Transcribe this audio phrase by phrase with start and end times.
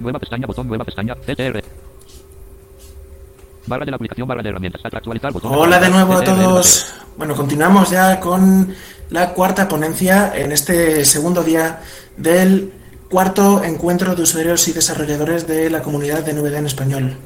[0.00, 1.62] Nueva pestaña, botón, nueva pestaña, CTR.
[3.66, 5.52] Barra de la aplicación, barra de herramientas, actualizar, botón.
[5.54, 6.94] Hola de nuevo a todos.
[7.16, 8.74] Bueno, continuamos ya con
[9.10, 11.80] la cuarta ponencia en este segundo día
[12.16, 12.72] del
[13.10, 17.16] cuarto encuentro de usuarios y desarrolladores de la comunidad de NVDA en español.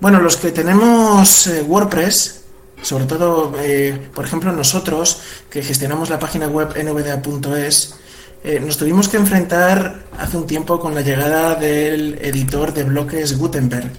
[0.00, 2.44] Bueno, los que tenemos eh, WordPress,
[2.82, 5.20] sobre todo, eh, por ejemplo, nosotros
[5.50, 7.98] que gestionamos la página web nvda.es,
[8.44, 13.36] eh, nos tuvimos que enfrentar hace un tiempo con la llegada del editor de bloques
[13.38, 13.90] Gutenberg.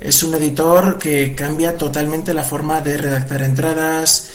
[0.00, 4.30] Es un editor que cambia totalmente la forma de redactar entradas,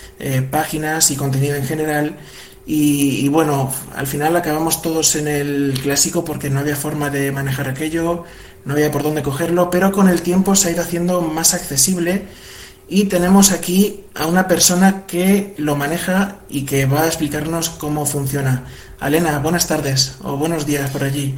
[0.51, 2.17] páginas y contenido en general
[2.67, 7.69] y, bueno, al final acabamos todos en el clásico porque no había forma de manejar
[7.69, 8.23] aquello,
[8.65, 12.25] no había por dónde cogerlo, pero con el tiempo se ha ido haciendo más accesible
[12.87, 18.05] y tenemos aquí a una persona que lo maneja y que va a explicarnos cómo
[18.05, 18.65] funciona.
[18.99, 21.35] Alena, buenas tardes o buenos días por allí.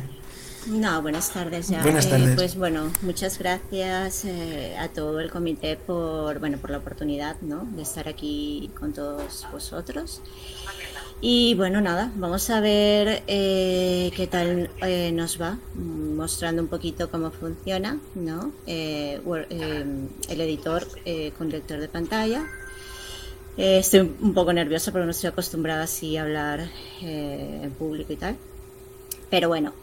[0.67, 1.81] No, buenas tardes ya.
[1.81, 2.31] Buenas tardes.
[2.31, 7.37] Eh, pues bueno, muchas gracias eh, a todo el comité por, bueno, por la oportunidad
[7.41, 7.65] ¿no?
[7.75, 10.21] de estar aquí con todos vosotros.
[11.19, 17.09] Y bueno, nada, vamos a ver eh, qué tal eh, nos va, mostrando un poquito
[17.09, 18.51] cómo funciona ¿no?
[18.67, 19.19] Eh,
[20.29, 20.87] el editor
[21.35, 22.45] con lector de pantalla.
[23.57, 26.69] estoy un poco nerviosa porque no estoy acostumbrada así a hablar
[27.01, 28.37] en público y tal.
[29.31, 29.73] Pero bueno,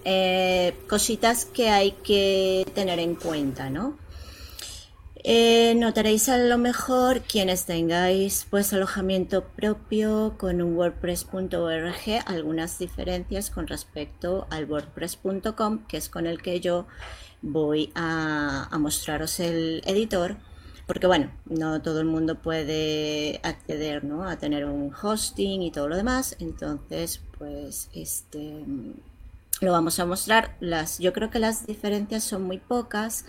[0.86, 4.03] cositas que hay que tener en cuenta, ¿no?
[5.26, 13.48] Eh, notaréis a lo mejor quienes tengáis pues alojamiento propio con un wordpress.org algunas diferencias
[13.48, 16.86] con respecto al wordpress.com que es con el que yo
[17.40, 20.36] voy a, mostraros el editor.
[20.86, 24.28] Porque bueno, no todo el mundo puede acceder ¿no?
[24.28, 26.36] a tener un hosting y todo lo demás.
[26.38, 28.62] Entonces pues este
[29.62, 30.58] lo vamos a mostrar.
[30.60, 33.24] Las yo creo que las diferencias son muy pocas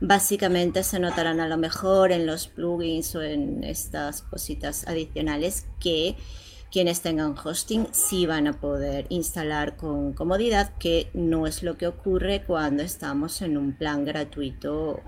[0.00, 6.16] básicamente se notarán a lo mejor en los plugins o en estas cositas adicionales que
[6.70, 11.86] quienes tengan hosting sí van a poder instalar con comodidad, que no es lo que
[11.86, 15.00] ocurre cuando estamos en un plan gratuito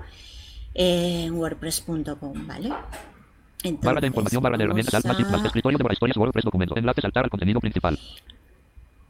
[0.75, 2.73] en wordpress.com, ¿vale?
[3.65, 5.11] Entonces, barra de información, barra de herramientas, a...
[5.45, 7.99] escritorio de historias, WordPress, documento, enlace, saltar al contenido principal.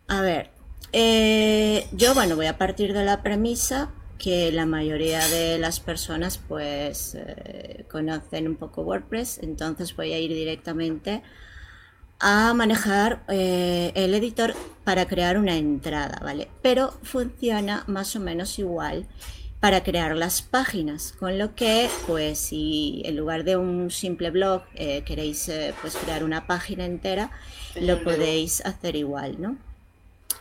[0.09, 0.51] A ver,
[0.93, 6.39] eh, yo, bueno, voy a partir de la premisa que la mayoría de las personas
[6.39, 11.23] pues eh, conocen un poco WordPress, entonces voy a ir directamente
[12.21, 16.49] a manejar eh, el editor para crear una entrada, ¿vale?
[16.63, 19.07] Pero funciona más o menos igual
[19.61, 24.63] para crear las páginas, con lo que pues si en lugar de un simple blog
[24.75, 25.51] eh, queréis
[25.81, 27.31] pues crear una página entera,
[27.81, 29.68] lo podéis hacer igual, ¿no?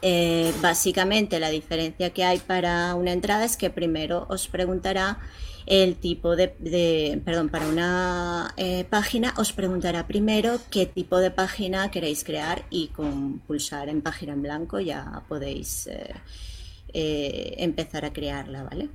[0.02, 5.20] Eh, básicamente la diferencia que hay para una entrada es que primero os preguntará
[5.66, 11.92] el tipo de, perdón, para una eh, página os preguntará primero qué tipo de página
[11.92, 18.64] queréis crear y con pulsar en página en blanco ya podéis eh, empezar a crearla,
[18.64, 18.90] ¿vale?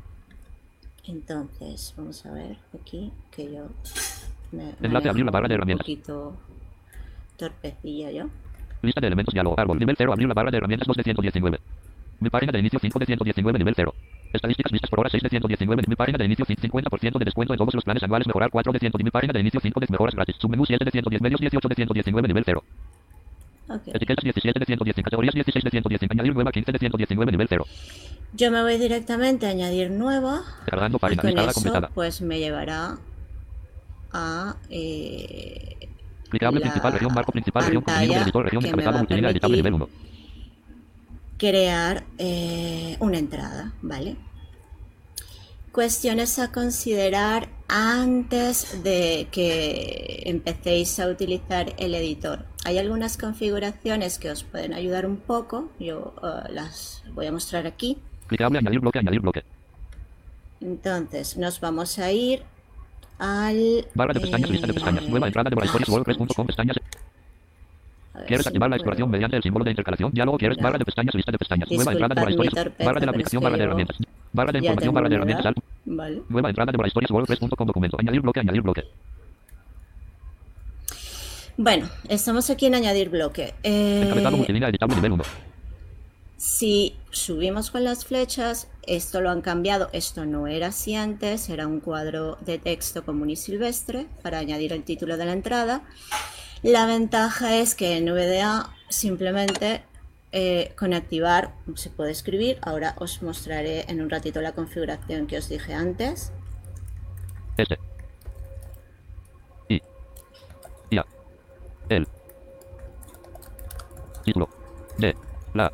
[1.04, 3.66] Entonces, vamos a ver aquí que yo
[4.52, 4.72] me,
[5.08, 5.86] abrir la barra de herramientas.
[5.88, 6.36] un poquito
[7.36, 8.28] torpecilla yo.
[8.82, 9.59] Lista de elementos diálogo.
[9.59, 9.78] Árbol.
[9.78, 10.12] Nivel 0.
[10.12, 11.59] Abrir la barra de herramientas 2 de 119.
[12.20, 13.59] Mi página de inicio 5 de 119.
[13.59, 13.94] Nivel 0.
[14.32, 15.82] Estadísticas vistas por hora 6 de 119.
[15.87, 18.26] Mi página de inicio 50% de descuento en todos los planes anuales.
[18.26, 18.93] Mejorar 4 de 100.
[19.03, 20.37] Mi página de inicio 5 de mejoras gratis.
[20.38, 21.22] Submenú 7 de 110.
[21.22, 22.28] Medios 18 de 119.
[22.28, 22.65] Nivel 0.
[23.69, 23.93] Okay.
[23.94, 24.97] Etiquetas 17 de 110.
[24.97, 26.10] Categorías 16 de 110.
[26.10, 27.32] Añadir nueva 15 de 119.
[27.32, 27.66] Nivel 0.
[28.34, 30.43] Yo me voy directamente a añadir nueva.
[30.66, 31.22] Cargando página.
[31.31, 31.91] Y con eso, completada.
[31.94, 32.99] pues me llevará
[34.12, 35.88] a eh,
[36.32, 39.88] Clicable principal, región, marco principal, región, contenido del editor, región, encabezado, multilínea, editable, nivel 1.
[41.37, 44.16] Crear eh, una entrada, ¿vale?
[45.72, 52.47] Cuestiones a considerar antes de que empecéis a utilizar el editor.
[52.64, 57.67] Hay algunas configuraciones que os pueden ayudar un poco, yo uh, las voy a mostrar
[57.67, 57.99] aquí.
[58.26, 59.44] Clicable, añadir bloque, añadir bloque.
[60.62, 62.43] Entonces, nos vamos a ir
[63.22, 63.86] al...
[63.94, 66.76] Barra de pestañas, lista de pestañas, nueva entrada de wordpress.com, pestañas...
[68.26, 70.12] ¿Quieres activar la exploración mediante el símbolo de intercalación?
[70.12, 70.58] Diálogo, ¿quieres?
[70.58, 71.70] Barra de pestañas, lista de pestañas.
[71.70, 72.54] Nueva entrada de historias.
[72.78, 73.96] Barra de la aplicación, barra de herramientas.
[74.32, 75.54] Barra de información, barra de herramientas.
[75.84, 76.22] Vale.
[76.28, 77.96] Nueva entrada de historias, wordpress.com, documento.
[77.98, 78.84] Añadir bloque, añadir bloque.
[81.56, 83.54] Bueno, estamos aquí en añadir bloque.
[83.62, 84.02] Eh...
[84.04, 85.25] Encabezado multilínea editable nivel 1.
[86.42, 91.68] Si subimos con las flechas, esto lo han cambiado, esto no era así antes, era
[91.68, 95.82] un cuadro de texto común y silvestre para añadir el título de la entrada.
[96.64, 99.84] La ventaja es que en VDA simplemente
[100.32, 102.58] eh, con activar se puede escribir.
[102.62, 106.32] Ahora os mostraré en un ratito la configuración que os dije antes.
[107.56, 107.78] S.
[109.68, 109.80] I.
[110.90, 111.06] IA.
[111.88, 112.08] El.
[114.24, 114.48] Título.
[114.98, 115.14] D.
[115.54, 115.72] La.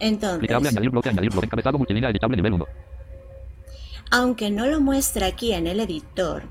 [0.00, 2.66] Entonces, Clicable, añadir bloque, añadir bloque, encabezado multilínea editable nivel 1.
[4.10, 6.44] aunque no lo muestra aquí en el editor,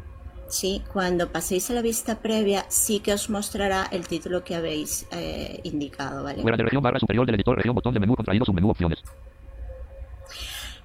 [0.50, 0.84] ¿sí?
[0.94, 5.60] cuando paséis a la vista previa sí que os mostrará el título que habéis eh,
[5.64, 6.24] indicado.
[6.24, 6.42] ¿vale?
[6.42, 9.00] Fuera de región barra superior del editor, región botón de menú contraído submenú opciones.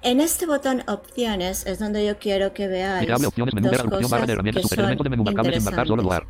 [0.01, 3.79] En este botón opciones es donde yo quiero que veáis Clicable, opciones, menú, dos ver
[3.81, 6.23] agrupación, barra cosas de herramientas superior, elemento de menú marcable sin marcar solo lugar.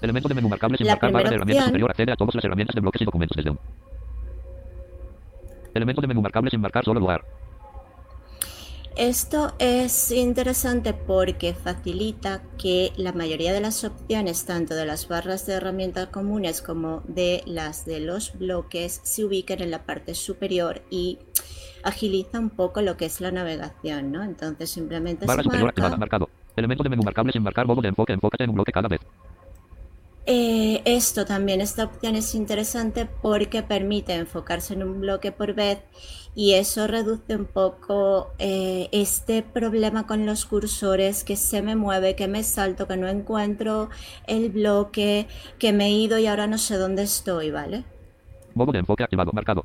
[0.00, 2.34] Elemento de menú marcable sin La marcar barra de herramientas opción- superior accede a todas
[2.34, 3.58] las herramientas de bloques y documentos desde un.
[5.74, 7.24] Elemento de menú marcable sin marcar solo lugar.
[8.96, 15.46] Esto es interesante porque facilita que la mayoría de las opciones, tanto de las barras
[15.46, 20.82] de herramientas comunes como de las de los bloques, se ubiquen en la parte superior
[20.90, 21.18] y
[21.82, 24.22] agiliza un poco lo que es la navegación, ¿no?
[24.22, 25.82] Entonces simplemente Barra se superior marca.
[25.82, 26.28] activada, marcado.
[26.56, 29.00] Elemento de menú marcable sin marcar modo de enfoque, enfócate en un bloque cada vez.
[30.32, 35.80] Eh, esto también, esta opción es interesante porque permite enfocarse en un bloque por vez
[36.36, 42.14] y eso reduce un poco eh, este problema con los cursores que se me mueve,
[42.14, 43.90] que me salto, que no encuentro
[44.28, 45.26] el bloque,
[45.58, 47.82] que me he ido y ahora no sé dónde estoy, ¿vale?
[48.54, 49.64] Modo de enfoque activado, marcado.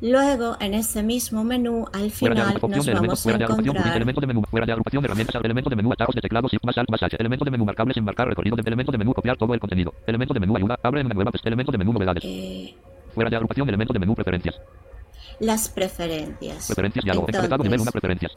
[0.00, 3.96] Luego, en ese mismo menú, al final nos vamos a fuera de agrupación, unit, encontrar
[3.96, 6.64] elemento de menú, fuera de agrupación de herramientas, elemento de menú, atajos de teclado, shift
[6.64, 9.14] más alt más H, elemento de menú marcable sin marcar recorrido, de, elemento de menú
[9.14, 11.92] copiar todo el contenido, elemento de menú ayuda, abre una nueva pestaña, elemento de menú
[11.94, 12.74] novedades, eh,
[13.14, 14.60] fuera de agrupación, elemento de menú preferencias,
[15.40, 16.66] las preferencias.
[16.66, 18.32] preferencias diálogo, encabezado nivel 1 Entonces, preferencias,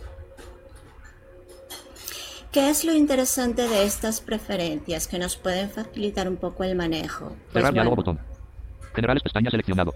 [2.52, 7.28] ¿Qué es lo interesante de estas preferencias que nos pueden facilitar un poco el manejo?
[7.28, 8.26] Pues cerrar diálogo bueno, botón,
[8.96, 9.94] generales pestaña seleccionado,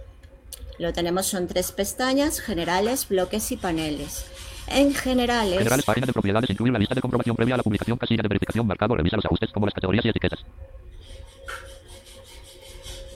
[0.80, 4.26] lo tenemos son tres pestañas, generales, bloques y paneles.
[4.68, 7.98] En generales, generales página de propiedades, incluir la lista de comprobación previa a la publicación,
[7.98, 10.40] casilla de verificación, marcado, revisa los ajustes como las categorías y etiquetas,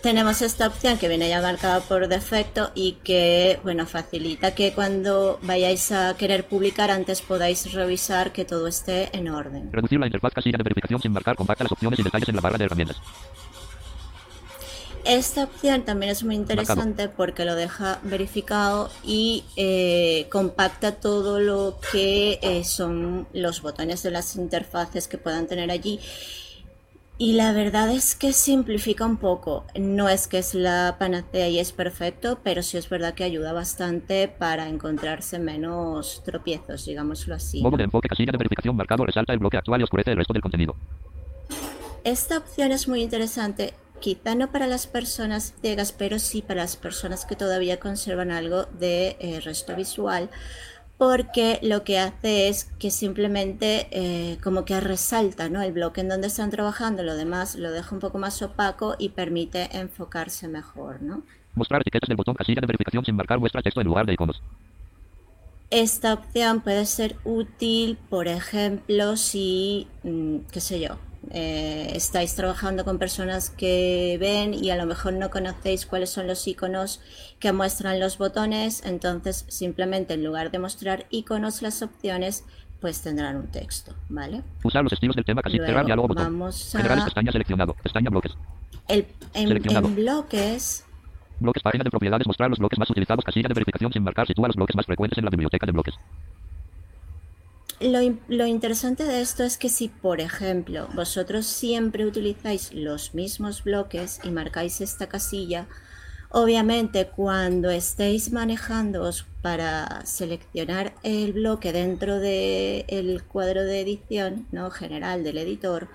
[0.01, 5.37] tenemos esta opción que viene ya marcada por defecto y que, bueno, facilita que cuando
[5.41, 9.69] vayáis a querer publicar antes podáis revisar que todo esté en orden.
[9.69, 12.41] reducir la interfaz casilla de verificación sin marcar, compacta las opciones y detalles en la
[12.41, 13.01] barra de herramientas,
[15.07, 21.79] Esta opción también es muy interesante porque lo deja verificado y eh, compacta todo lo
[21.93, 26.01] que eh, son los botones de las interfaces que puedan tener allí.
[27.17, 29.63] Y la verdad es que simplifica un poco.
[29.79, 33.53] No es que es la panacea y es perfecto, pero sí es verdad que ayuda
[33.53, 37.61] bastante para encontrarse menos tropiezos, digámoslo así.
[37.61, 37.77] modo ¿no?
[37.77, 40.41] de enfoque, casilla de verificación, marcado, resalta el bloque actual y oscurece el resto del
[40.41, 40.75] contenido,
[42.03, 46.75] Esta opción es muy interesante, quizá no para las personas ciegas, pero sí para las
[46.75, 50.29] personas que todavía conservan algo de eh, resto visual,
[50.97, 55.61] porque lo que hace es que simplemente eh, como que resalta ¿no?
[55.61, 59.09] el bloque en donde están trabajando, lo demás lo deja un poco más opaco y
[59.09, 61.01] permite enfocarse mejor.
[61.01, 61.23] ¿no?
[61.57, 64.41] mostrar etiquetas del botón, casilla de verificación sin marcar, muestra texto en lugar de iconos,
[65.69, 70.97] Esta opción puede ser útil, por ejemplo, si, mm, qué sé yo,
[71.31, 76.27] eh, estáis trabajando con personas que ven y a lo mejor no conocéis cuáles son
[76.27, 77.01] los iconos
[77.39, 82.45] que muestran los botones, entonces simplemente en lugar de mostrar iconos las opciones,
[82.79, 84.43] pues tendrán un texto, ¿vale?
[84.63, 88.09] usar los estilos del tema, cerrar Luego diálogo botón, vamos generales a pestaña seleccionado, pestaña
[88.09, 88.33] bloques,
[88.87, 89.87] el, en, Seleccionado.
[89.87, 90.83] en bloques.
[91.39, 94.47] Bloques, página de propiedades, mostrar los bloques más utilizados, casilla de verificación sin marcar, sitúa
[94.47, 95.93] los bloques más frecuentes en la biblioteca de bloques.
[97.79, 103.63] Lo, lo interesante de esto es que si, por ejemplo, vosotros siempre utilizáis los mismos
[103.63, 105.67] bloques y marcáis esta casilla,
[106.29, 114.71] obviamente cuando estéis manejándoos para seleccionar el bloque dentro del cuadro de edición ¿no?
[114.71, 115.87] general del editor,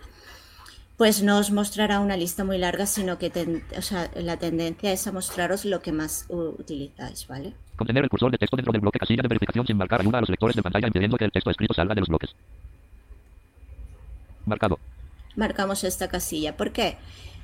[0.96, 3.60] pues no os mostrará una lista muy larga, sino que
[4.14, 7.54] la tendencia es a mostraros lo que más utilizáis, ¿vale?
[7.76, 10.20] Contener el cursor de texto dentro del bloque, casilla de verificación sin marcar, ayuda a
[10.20, 12.34] los lectores de pantalla impidiendo que el texto escrito salga de los bloques.
[14.46, 14.78] Marcado.
[15.36, 16.56] marcamos esta casilla.
[16.56, 16.96] ¿Por qué?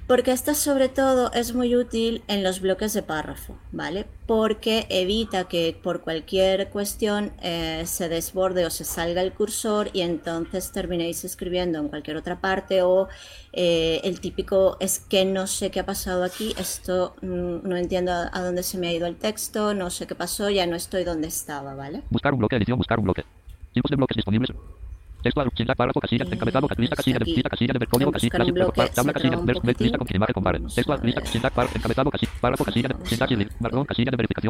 [0.08, 4.06] Porque esta sobre todo es muy útil en los bloques de párrafo, ¿vale?
[4.26, 10.00] Porque evita que por cualquier cuestión eh, se desborde o se salga el cursor y
[10.00, 13.08] entonces terminéis escribiendo en cualquier otra parte o
[13.52, 18.10] eh, el típico es que no sé qué ha pasado aquí, esto mm, no entiendo
[18.12, 21.04] a, dónde se me ha ido el texto, no sé qué pasó, ya no estoy
[21.04, 22.00] donde estaba, ¿vale?
[22.08, 23.24] Buscar un bloque, edición, buscar un bloque.
[23.74, 24.56] Tipos de bloques disponibles.
[25.24, 25.30] Eh,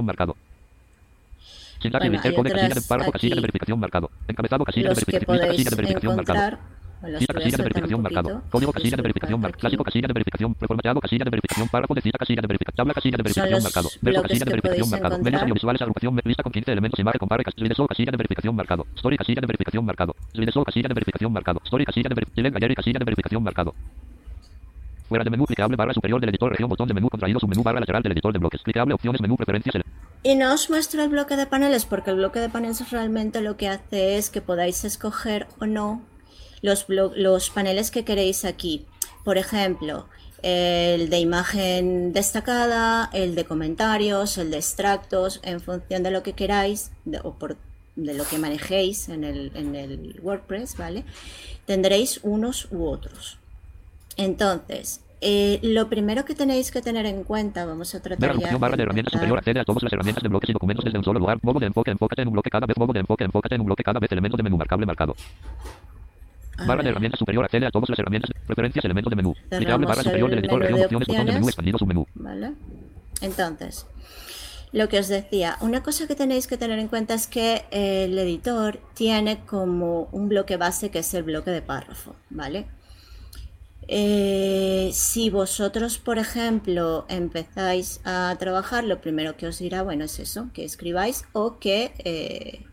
[0.05, 0.37] marcado
[1.99, 3.31] Bueno, hay otras aquí.
[3.41, 5.73] verificación marcado encabezado casilla de Los que podéis
[6.03, 6.59] encontrar,
[7.01, 8.43] a casilla de verificación marcado.
[8.51, 9.61] Código casilla de verificación mar- aquí.
[9.61, 12.95] clásico casilla de verificación preformatado casilla de verificación párrafo de cita casilla de verificación tabla
[12.95, 16.73] casilla de verificación marcado bloques casilla de verificación marcado medios audiovisuales agrupación lista con 15
[16.73, 20.15] elementos imagen compare cas- líder solo casilla de verificación marcado story casilla de verificación marcado
[20.33, 23.75] líder solo casilla de verificación marcado story casilla de verificación gallery casilla de verificación marcado
[25.09, 27.81] Fuera de menú, clicable barra superior del editor, región, botón de menú contraído, submenú barra
[27.81, 28.61] lateral del editor de bloques.
[28.63, 29.85] Clicable, opciones, menú, preferencias, ele-
[30.23, 33.57] Y no os muestro el bloque de paneles porque el bloque de paneles realmente lo
[33.57, 36.03] que hace es que podáis escoger o no
[36.63, 38.87] los, los paneles que queréis aquí.
[39.25, 40.07] Por ejemplo,
[40.43, 46.33] el de imagen destacada, el de comentarios, el de extractos, en función de lo que
[46.33, 47.57] queráis de- o por,
[47.97, 51.05] de lo que manejéis en el, en el WordPress, ¿vale?
[51.67, 53.39] Tendréis unos u otros.
[54.17, 58.61] Entonces, eh, lo primero que tenéis que tener en cuenta, vamos a tratar ya agrupación
[58.61, 61.05] barra de herramientas superior, accede a todas las herramientas de bloques y documentos desde un
[61.05, 61.39] solo lugar.
[61.43, 62.77] Modo de enfoque, enfócate en un bloque cada vez.
[62.77, 64.11] Modo de enfoque, enfócate en un bloque cada vez.
[64.13, 65.17] Elementos de menú, marcable, marcado.
[66.59, 68.31] A Barra de herramientas superior, accede a todas las herramientas.
[68.47, 69.35] Preferencias, elementos de menú.
[69.49, 72.07] Clicable, barra superior del el editor, región, de opciones, botón de menú, expandido, submenú.
[72.15, 72.53] ¿Vale?
[73.21, 73.87] Entonces,
[74.73, 78.05] lo que os decía, una cosa que tenéis que tener en cuenta es que eh,
[78.05, 82.67] el editor tiene como un bloque base que es el bloque de párrafo, ¿vale?
[83.91, 90.19] Eh, si vosotros, por ejemplo, empezáis a trabajar, lo primero que os dirá, bueno, es
[90.19, 92.67] eso, que escribáis o que eh,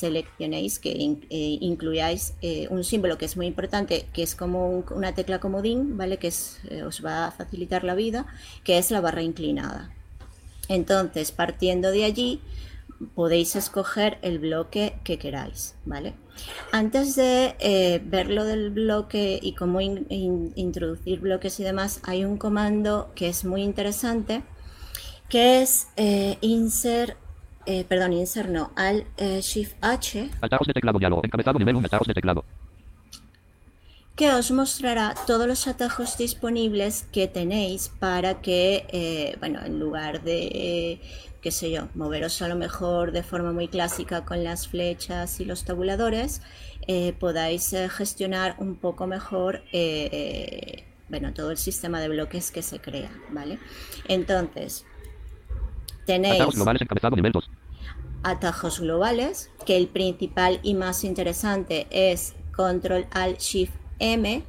[0.00, 4.84] seleccionéis, que eh, incluyáis eh, un símbolo que es muy importante, que es como un-
[4.94, 6.16] una tecla comodín, ¿vale?
[6.18, 6.28] Que
[6.70, 8.26] eh, os va a facilitar la vida,
[8.64, 9.90] que es la barra inclinada.
[10.68, 12.40] Entonces, partiendo de allí,
[13.14, 16.14] podéis escoger el bloque que queráis, ¿vale?
[16.72, 22.24] Antes de ver lo del bloque y cómo in- in- introducir bloques y demás, hay
[22.24, 24.42] un comando que es muy interesante,
[25.28, 25.88] que es
[26.40, 27.16] insert,
[27.66, 31.22] eh, perdón, insert no, al eh, shift H, Atajos de teclado, diálogo.
[31.24, 32.44] Encabezado, nivel 1, atajos de teclado.
[34.16, 40.22] que os mostrará todos los atajos disponibles que tenéis para que, eh, bueno, en lugar
[40.22, 41.00] de,
[41.40, 45.44] qué sé yo, moveros a lo mejor de forma muy clásica con las flechas y
[45.44, 46.42] los tabuladores,
[47.18, 49.62] podáis gestionar un poco mejor,
[51.08, 53.58] bueno, todo el sistema de bloques que se crea, ¿vale?
[54.08, 54.84] Entonces,
[56.06, 57.50] tenéis Atajos globales, encabezado, nivel 2.
[58.22, 64.42] atajos globales, que el principal y más interesante es Control Alt Shift M.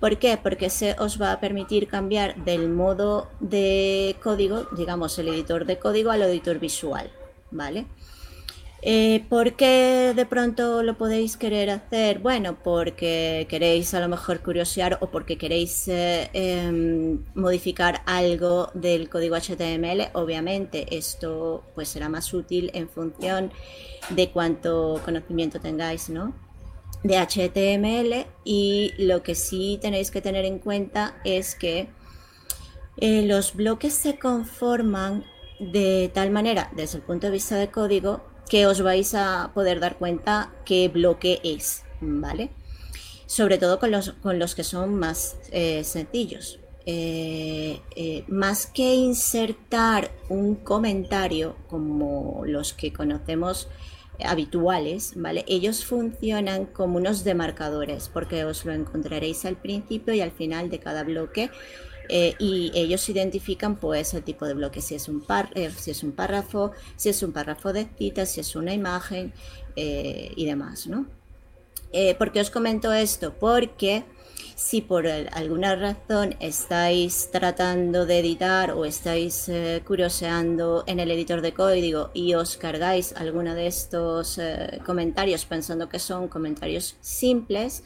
[0.00, 0.38] ¿Por qué?
[0.40, 5.78] Porque se os va a permitir cambiar del modo de código, digamos el editor de
[5.78, 7.10] código, al editor visual,
[7.50, 7.86] ¿vale?
[8.80, 12.20] Eh, ¿Por qué de pronto lo podéis querer hacer?
[12.20, 19.08] Bueno, porque queréis a lo mejor curiosear o porque queréis eh, em, modificar algo del
[19.08, 20.10] código HTML.
[20.12, 23.50] Obviamente esto pues será más útil en función
[24.10, 26.32] de cuánto conocimiento tengáis, ¿no?
[27.02, 31.88] de HTML y lo que sí tenéis que tener en cuenta es que
[32.96, 35.24] eh, los bloques se conforman
[35.60, 39.80] de tal manera, desde el punto de vista de código, que os vais a poder
[39.80, 42.50] dar cuenta qué bloque es, ¿vale?
[43.26, 46.58] Sobre todo con los, con los que son más eh, sencillos.
[46.86, 53.68] Eh, eh, más que insertar un comentario como los que conocemos
[54.24, 55.44] habituales, ¿vale?
[55.46, 60.78] Ellos funcionan como unos demarcadores porque os lo encontraréis al principio y al final de
[60.78, 61.50] cada bloque
[62.08, 65.90] eh, y ellos identifican pues el tipo de bloque, si es un, par, eh, si
[65.90, 69.32] es un párrafo, si es un párrafo de citas, si es una imagen
[69.76, 71.06] eh, y demás, ¿no?
[72.18, 73.32] ¿Por qué os comento esto?
[73.40, 74.04] Porque
[74.56, 79.50] si por alguna razón estáis tratando de editar o estáis
[79.86, 84.38] curioseando en el editor de código y os cargáis alguno de estos
[84.84, 87.84] comentarios pensando que son comentarios simples,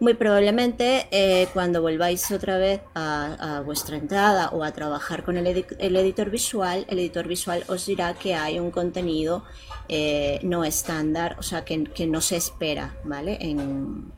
[0.00, 5.46] muy probablemente eh, cuando volváis otra vez a, vuestra entrada o a trabajar con el,
[5.46, 9.44] edi- el editor visual, el editor visual os dirá que hay un contenido
[9.88, 13.36] eh, no estándar, o sea, que, no se espera, ¿vale?
[13.40, 14.10] En,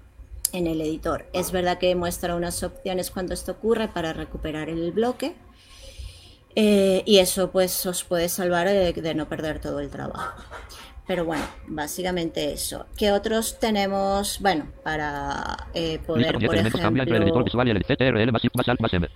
[0.52, 1.26] en el editor.
[1.32, 5.34] Es verdad que muestra unas opciones cuando esto ocurre para recuperar el bloque.
[6.54, 10.42] eh, y eso pues os puede salvar de no perder todo el trabajo.
[11.06, 12.86] Pero bueno, básicamente eso.
[12.96, 14.38] ¿Qué otros tenemos?
[14.40, 18.56] Bueno, para eh, poder, con 10 por el ejemplo, visual y el CTRL más Shift
[18.56, 19.08] más Alt más M.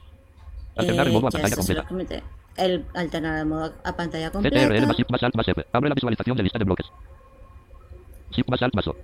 [0.77, 2.23] Alternar el eh, modo a pantalla completa.
[2.57, 4.87] el alternar el modo a pantalla CTRL completa.
[4.87, 5.67] más Shift más Alt más F.
[5.73, 6.87] Abre la visualización de lista de bloques.
[8.33, 8.97] Shift más Alt más O.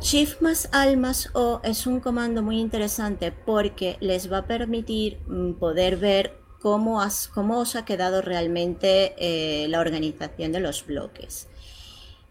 [0.00, 5.18] Shift más al más o es un comando muy interesante porque les va a permitir
[5.26, 7.02] mm, poder ver cómo,
[7.34, 11.48] cómo os ha quedado realmente eh, la organización de los bloques.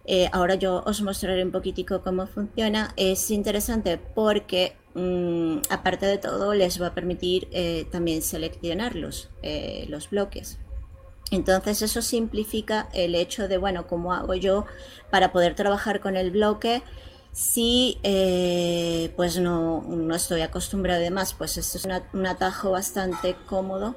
[0.08, 2.94] Eh, ahora yo os mostraré un poquitico cómo funciona.
[2.96, 9.30] Es interesante porque mm, aparte de todo les va a permitir eh, también seleccionar los,
[9.88, 10.60] los bloques.
[11.30, 14.66] Entonces eso simplifica el hecho de, bueno, cómo hago yo
[15.12, 16.82] para poder trabajar con el bloque
[17.38, 19.86] si eh, pues no,
[20.16, 23.96] estoy acostumbrado además, pues esto es un atajo bastante cómodo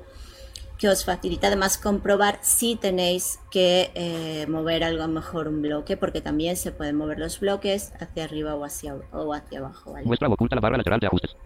[0.81, 6.23] que os facilita además comprobar si tenéis que eh, mover algo mejor un bloque, porque
[6.23, 9.93] también se pueden mover los bloques hacia arriba o hacia, o hacia abajo.
[9.93, 10.07] ¿vale?
[10.07, 11.37] Muestra oculta la barra lateral de ajustes.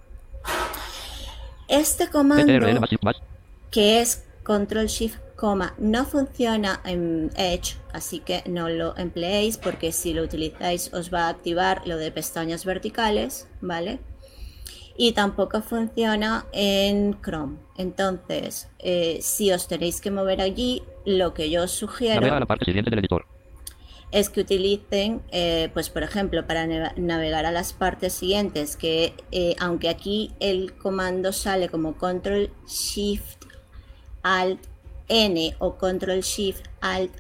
[1.67, 2.47] Este comando,
[3.73, 5.19] que es Control Shift
[5.79, 11.27] no funciona en Edge, así que no lo empleéis porque si lo utilizáis os va
[11.27, 13.99] a activar lo de pestañas verticales, ¿vale?
[14.97, 17.57] Y tampoco funciona en Chrome.
[17.77, 22.21] Entonces, eh, si os tenéis que mover allí, lo que yo os sugiero
[24.15, 29.57] es que utilicen, eh, pues por ejemplo, para navegar a las partes siguientes, que eh,
[29.59, 33.45] aunque aquí el comando sale como Control Shift
[34.23, 34.61] Alt
[35.09, 37.11] N o Control Shift Alt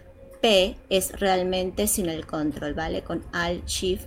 [0.40, 3.02] P es realmente sin el control, ¿vale?
[3.02, 4.07] Con Alt Shift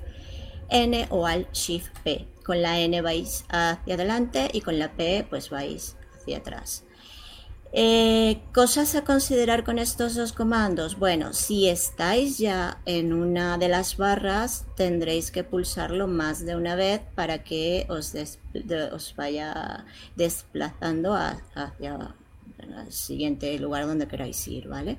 [0.70, 2.28] N o Alt Shift P.
[2.44, 6.84] Con la N vais hacia adelante y con la P pues vais hacia atrás.
[7.74, 10.98] Eh, cosas a considerar con estos dos comandos.
[10.98, 16.76] Bueno, si estáis ya en una de las barras, tendréis que pulsarlo más de una
[16.76, 18.14] vez para que os,
[19.16, 22.16] vaya desplazando hacia
[22.76, 24.98] al siguiente lugar donde queráis ir, ¿vale?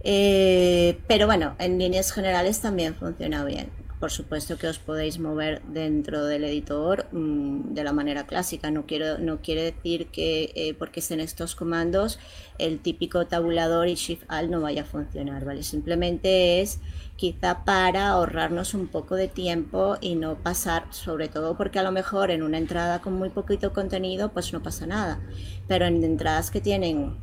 [0.00, 3.85] Eh, pero bueno, en líneas generales también funciona bien.
[4.00, 8.70] Por supuesto que os podéis mover dentro del editor mm, de la manera clásica.
[8.70, 12.18] No, quiero, no quiere decir que eh, porque estén estos comandos
[12.58, 15.62] el típico tabulador y Shift Alt no vaya a funcionar, ¿vale?
[15.62, 16.80] Simplemente es
[17.16, 21.92] quizá para ahorrarnos un poco de tiempo y no pasar, sobre todo porque a lo
[21.92, 25.20] mejor en una entrada con muy poquito contenido pues no pasa nada,
[25.66, 27.16] pero en entradas que tienen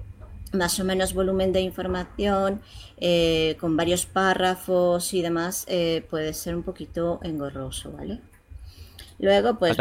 [0.53, 2.61] más o menos volumen de información,
[2.97, 8.21] eh, con varios párrafos y demás, eh, puede ser un poquito engorroso, ¿vale?
[9.19, 9.77] Luego, pues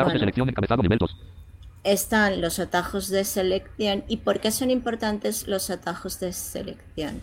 [1.84, 4.04] están los atajos de selección.
[4.08, 7.22] ¿Y por qué son importantes los atajos de selección?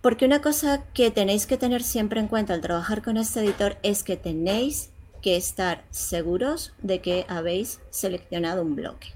[0.00, 3.76] Porque una cosa que tenéis que tener siempre en cuenta al trabajar con este editor
[3.82, 4.90] es que tenéis
[5.22, 9.14] que estar seguros de que habéis seleccionado un bloque.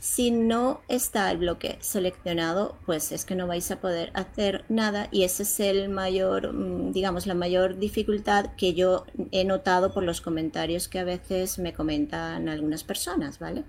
[0.00, 5.08] Si no está el bloque seleccionado, pues es que no vais a poder hacer nada
[5.10, 10.02] y ese es el mayor, mm, digamos, la mayor dificultad que yo he notado por
[10.02, 13.64] los comentarios que a veces me comentan algunas personas, ¿vale?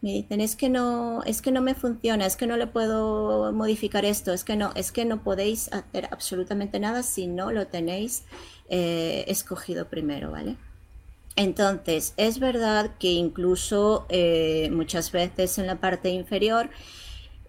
[0.00, 3.52] me dicen es que no es que no me funciona es que no le puedo
[3.52, 7.66] modificar esto es que no es que no podéis hacer absolutamente nada si no lo
[7.66, 8.24] tenéis
[8.68, 10.56] eh, escogido primero vale
[11.38, 16.68] entonces es verdad que incluso eh, muchas veces en la parte inferior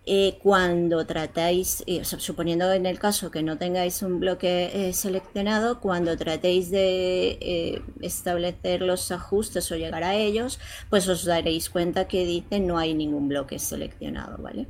[0.05, 6.15] eh, cuando tratáis, suponiendo en el caso que no tengáis un bloque eh, seleccionado, cuando
[6.17, 12.59] tratéis de establecer los ajustes o llegar a ellos, pues os daréis cuenta que dice
[12.59, 14.67] no hay ningún bloque seleccionado, ¿vale?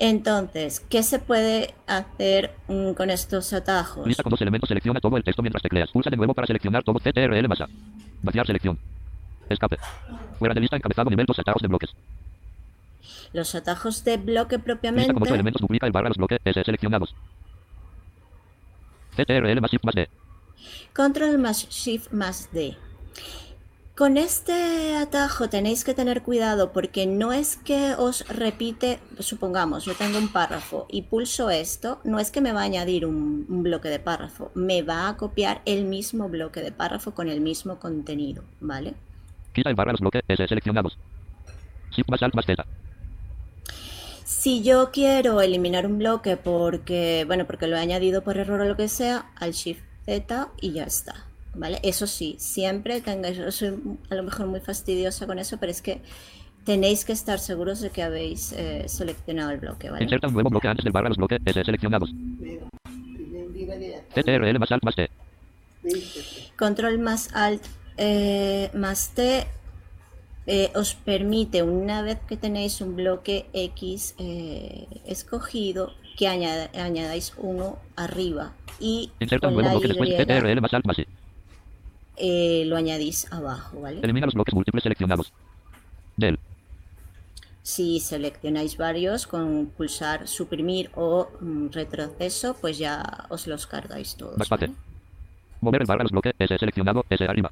[0.00, 4.06] Entonces, ¿qué se puede hacer mm, con estos atajos?
[4.06, 5.90] Lista con dos elementos, selecciona todo el texto mientras tecleas.
[5.90, 7.66] Pulsa de nuevo para seleccionar todo CTRL masa.
[8.22, 8.78] Vaciar selección.
[9.48, 9.76] Escape.
[10.38, 11.90] Fuera de lista encabezado nivel dos atajos de bloques.
[13.32, 15.12] Los atajos de bloque propiamente.
[15.12, 17.14] Lista elementos duplica el barra los bloques S seleccionados.
[19.16, 20.08] CTRL más Shift más D.
[20.94, 22.76] Control más Shift más D.
[23.98, 29.94] Con este atajo tenéis que tener cuidado porque no es que os repite, supongamos, yo
[29.94, 33.64] tengo un párrafo y pulso esto, no es que me va a añadir un, un,
[33.64, 37.80] bloque de párrafo, me va a copiar el mismo bloque de párrafo con el mismo
[37.80, 38.94] contenido, ¿vale?
[39.52, 40.96] Quita el barra los bloques S seleccionados.
[41.90, 42.46] Shift más Alt más.
[44.22, 48.64] Si yo quiero eliminar un bloque porque, bueno, porque lo he añadido por error o
[48.64, 51.27] lo que sea, al Shift Z y ya está.
[51.54, 51.80] ¿Vale?
[51.82, 53.74] Eso sí, siempre tengáis, yo soy
[54.10, 56.00] a lo mejor muy fastidiosa con eso, pero es que
[56.64, 60.04] tenéis que estar seguros de que habéis eh, seleccionado el bloque, ¿vale?
[60.04, 62.10] Inserta un nuevo bloque antes del barra los bloques S seleccionados.
[64.14, 65.10] CTRL más Alt más T.
[66.56, 67.62] Control más Alt
[67.96, 69.46] eh, más T
[70.50, 77.78] eh, os permite, una vez que tenéis un bloque X eh, escogido, que añadáis uno
[77.96, 78.54] arriba.
[78.80, 80.96] Y Inserta un nuevo bloque después CTRL más alt más
[82.18, 84.00] eh, lo añadís abajo, ¿vale?
[84.02, 85.32] Elimina los bloques múltiples seleccionados.
[86.16, 86.38] Del.
[87.62, 94.48] Si seleccionáis varios con pulsar suprimir o mm, retroceso, pues ya os los cargáis todos.
[94.48, 94.72] ¿vale?
[95.60, 97.50] Mover el barra los bloques S seleccionado S arriba.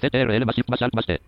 [0.00, 1.20] CTRL más Shift más Alt más T.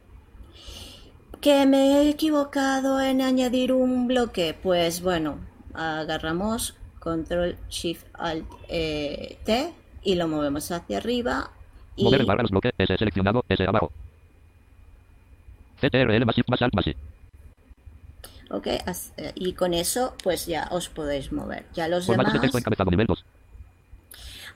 [1.41, 4.57] Que me he equivocado en añadir un bloque.
[4.61, 5.39] Pues bueno,
[5.75, 11.51] agarramos Control Shift Alt eh, T y lo movemos hacia arriba.
[11.97, 13.93] Y Mover barra los bloques S seleccionado S abajo.
[15.81, 16.97] CTRL más más Alt más I.
[18.51, 21.67] Ok, as- eh, y con eso pues ya os podéis mover.
[21.75, 23.25] Ya los Formatos de demás, texto nivel 2.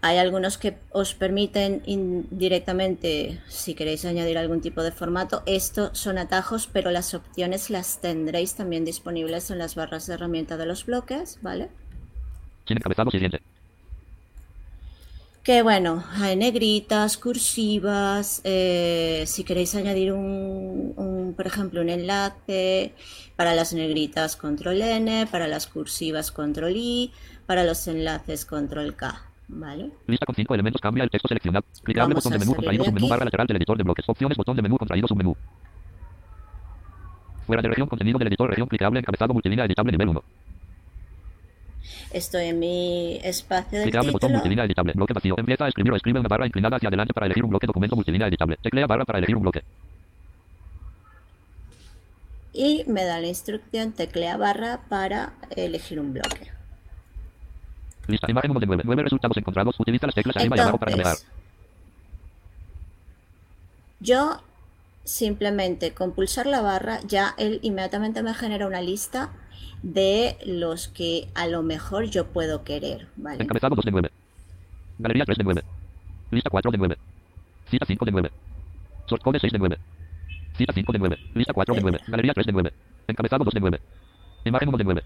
[0.02, 1.82] hay algunos que os permiten
[2.30, 8.00] directamente, si queréis añadir algún tipo de formato, estos son atajos, pero las opciones las
[8.00, 11.70] tendréis también disponibles en las barras de herramienta de los bloques, ¿vale?
[12.66, 13.40] Sin encabezado siguiente.
[15.42, 22.94] Que bueno, hay negritas, cursivas, eh, si queréis añadir un, un, por ejemplo, un enlace,
[23.34, 27.12] para las negritas control N, para las cursivas control I,
[27.44, 29.90] para los enlaces control K, ¿vale?
[30.06, 31.64] Lista con 5 elementos cambia el texto seleccionado.
[31.82, 34.08] Clicable botón de menú contraído submenú barra lateral del editor de bloques.
[34.08, 35.36] Opciones botón de menú contraído submenú.
[37.48, 40.22] Fuera de región contenido del editor región clicable encabezado multilínea editable nivel 1.
[42.12, 44.92] Estoy en mi espacio del Clicable botón multilínea editable.
[44.94, 45.34] Bloque vacío.
[45.38, 47.96] Empieza a escribir o escribe una barra inclinada hacia adelante para elegir un bloque documento
[47.96, 48.56] multilínea editable.
[48.62, 49.62] Teclea barra para elegir un bloque.
[52.52, 56.52] y me da la instrucción teclea barra para elegir un bloque.
[58.06, 58.30] Lista.
[58.30, 58.82] Imagen 1 de 9.
[58.84, 59.78] 9 resultados encontrados.
[59.78, 61.16] Utiliza las teclas arriba y abajo para navegar.
[64.00, 64.42] Yo
[65.04, 69.30] simplemente con pulsar la barra ya él inmediatamente me genera una lista
[69.82, 73.42] de los que a lo mejor yo puedo querer, ¿vale?
[73.42, 74.10] Encabezado 2 de 9.
[74.98, 75.62] Galería 3 de 9.
[76.30, 76.96] Lista 4 de 9.
[77.70, 78.30] Cita 5 de 9.
[79.06, 79.78] Source code 6 de 9.
[80.56, 81.18] Cita 5 de 9.
[81.34, 81.98] Lista 4 de 9.
[82.06, 82.72] Galería 3 de 9.
[83.08, 83.80] Encabezado 2 de 9.
[84.44, 85.02] Imagen 1 de 9.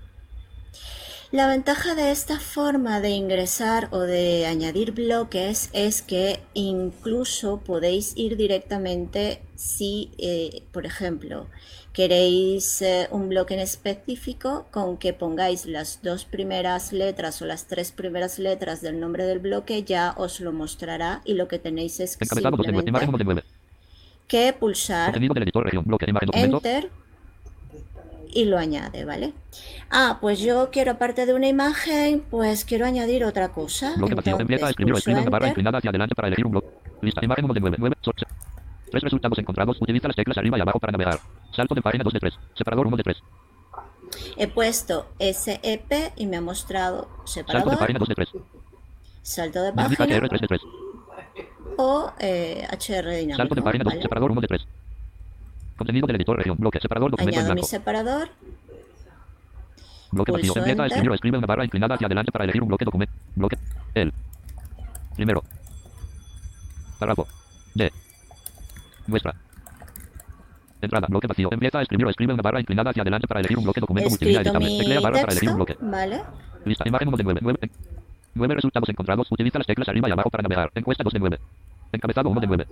[1.32, 8.16] La ventaja de esta forma de ingresar o de añadir bloques es que incluso podéis
[8.16, 11.48] ir directamente si, eh, por ejemplo,
[11.96, 17.68] queréis eh, un bloque en específico con que pongáis las dos primeras letras o las
[17.68, 21.98] tres primeras letras del nombre del bloque, ya os lo mostrará y lo que tenéis
[22.00, 22.88] es Encabezado 2 de 9.
[22.90, 23.42] Imagen 1 simplemente de 9.
[24.28, 26.32] que pulsar documento.
[26.34, 26.90] Enter
[28.28, 29.32] y lo añade, ¿vale?
[29.90, 33.94] Ah, pues yo quiero aparte de una imagen, pues quiero añadir otra cosa.
[33.96, 34.38] Bloque vacío.
[34.38, 35.52] Empieza a Entonces, escribir o pulso escribe una barra Enter.
[35.52, 36.68] inclinada hacia adelante para elegir un bloque.
[37.00, 37.24] Lista.
[37.24, 37.76] Imagen 1 de 9.
[37.80, 37.96] 9.
[38.02, 38.26] Source.
[38.90, 39.80] Tres resultados encontrados.
[39.80, 41.18] Utiliza las teclas arriba y abajo para navegar.
[41.56, 42.34] Salto de página 2 de 3.
[42.54, 43.16] Separador 1 de 3.
[44.36, 48.28] He puesto SEP y me ha mostrado Salto de separador, página 2 de 3.
[49.22, 50.60] salto de página HR 3 de 3.
[51.78, 53.36] o eh, HR dinámico.
[53.36, 53.92] Salto de página 2.
[53.92, 54.02] ¿vale?
[54.02, 54.66] Separador 1 de 3.
[55.78, 56.56] Contenido del editor región.
[56.58, 56.78] Bloque.
[56.80, 57.68] Separador documento en Añado mi blanco.
[57.68, 58.28] separador,
[60.12, 60.52] Bloque vacío.
[60.56, 63.12] Empieza escribir o escribe una barra inclinada hacia adelante para elegir un bloque documento.
[63.34, 63.56] Bloque.
[63.94, 64.12] El.
[65.14, 65.42] Primero.
[66.98, 67.26] Párrafo.
[67.74, 67.92] D.
[69.06, 69.34] Muestra.
[70.80, 71.06] Entrada.
[71.08, 71.48] Bloque vacío.
[71.52, 74.08] Empieza a escribir o escribe una barra inclinada hacia adelante para elegir un bloque documento
[74.10, 74.78] escrito editable.
[74.78, 75.76] Teclea barra para elegir un bloque.
[75.80, 76.22] ¿vale?
[76.64, 76.88] Lista.
[76.88, 77.40] Imagen 1 de 9.
[77.42, 77.58] 9.
[78.34, 79.30] Nueve resultados encontrados.
[79.30, 80.70] Utiliza las teclas arriba y abajo para navegar.
[80.74, 81.38] Encuesta 2 de 9.
[81.92, 82.66] Encabezado 1 de 9.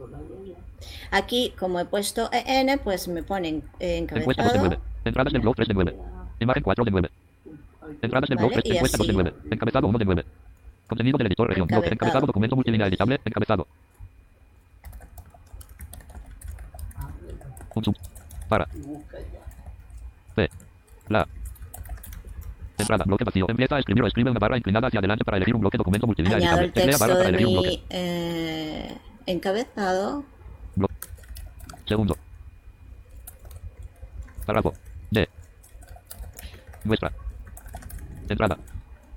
[1.11, 4.75] Aquí, como he puesto EN, pues me ponen eh, Encuesta 2 de 9.
[4.75, 4.95] encabezado.
[5.05, 5.97] Entradas del blog 3 de 9.
[6.41, 7.11] Imagen 4 de 9.
[8.03, 8.73] Entradas del blog Vale, 3.
[8.73, 9.23] y Encuesta 2 de así.
[9.23, 9.35] 9.
[9.51, 10.25] Encabezado 1 de 9.
[10.87, 11.67] Contenido del editor región.
[11.67, 11.87] Bloque.
[11.87, 11.95] Encabezado.
[11.95, 13.21] Encabezado documento multilínea editable.
[13.25, 13.67] Encabezado.
[17.75, 17.97] Un sub.
[18.49, 18.67] Para.
[20.35, 20.49] P.
[21.09, 21.27] La.
[22.79, 23.05] Entrada.
[23.07, 23.47] Bloque vacío.
[23.49, 26.07] Empieza a escribir o escribe una barra inclinada hacia adelante para elegir un bloque documento
[26.07, 26.73] multilínea Añado editable.
[26.83, 27.69] Teclea barra para elegir un bloque.
[27.69, 30.25] mi eh, encabezado.
[30.77, 30.89] Blo-
[31.87, 32.17] Segundo.
[34.47, 34.75] Párrafo.
[35.11, 35.29] D.
[36.85, 37.13] Muestra.
[38.29, 38.59] Entrada.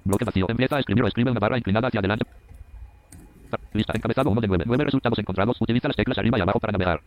[0.03, 0.45] Bloque vacío.
[0.49, 2.25] Empieza a escribir o escribe una barra inclinada hacia adelante.
[3.73, 3.93] Lista.
[3.95, 4.63] Encabezado 1 de 9.
[4.67, 5.59] 9 resultados encontrados.
[5.61, 7.01] Utiliza las teclas arriba y abajo para navegar.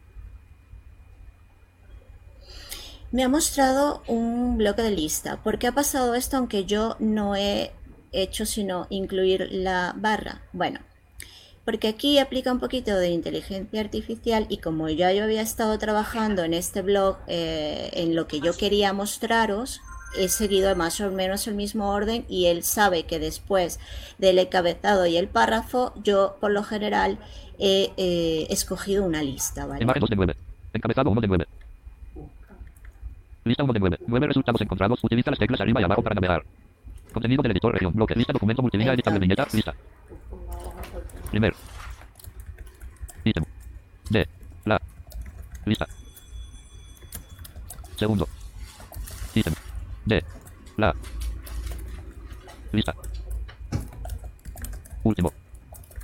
[3.12, 5.42] Me ha mostrado un bloque de lista.
[5.42, 7.73] ¿Por qué ha pasado esto aunque yo no he
[8.12, 10.42] hecho sino incluir la barra?
[10.53, 10.79] Bueno,
[11.64, 16.44] porque aquí aplica un poquito de inteligencia artificial y como ya yo había estado trabajando
[16.44, 19.81] en este blog eh, en lo que yo quería mostraros,
[20.16, 23.81] he seguido más o menos el mismo orden y él sabe que después
[24.18, 27.18] del encabezado y el párrafo yo por lo general
[27.59, 29.83] he eh, escogido una lista, ¿vale?
[29.83, 30.37] Imagen 2 de 9.
[30.73, 31.46] Encabezado 1 de 9.
[33.44, 33.98] Lista 1 de 9.
[34.07, 35.03] 9 resultados encontrados.
[35.03, 36.44] Utiliza las teclas arriba y abajo para navegar.
[37.12, 37.92] Contenido del editor región.
[37.94, 38.14] Bloque.
[38.14, 39.46] Lista documento multilínea editable viñeta.
[39.53, 39.74] Lista.
[41.31, 41.55] Primer.
[43.24, 43.44] Ítem.
[44.11, 44.29] De.
[44.64, 44.81] La.
[45.64, 45.87] Lista.
[47.96, 48.29] Segundo.
[49.35, 49.55] Ítem.
[50.05, 50.24] De.
[50.76, 50.94] La.
[52.72, 52.94] Lista.
[55.03, 55.33] Último.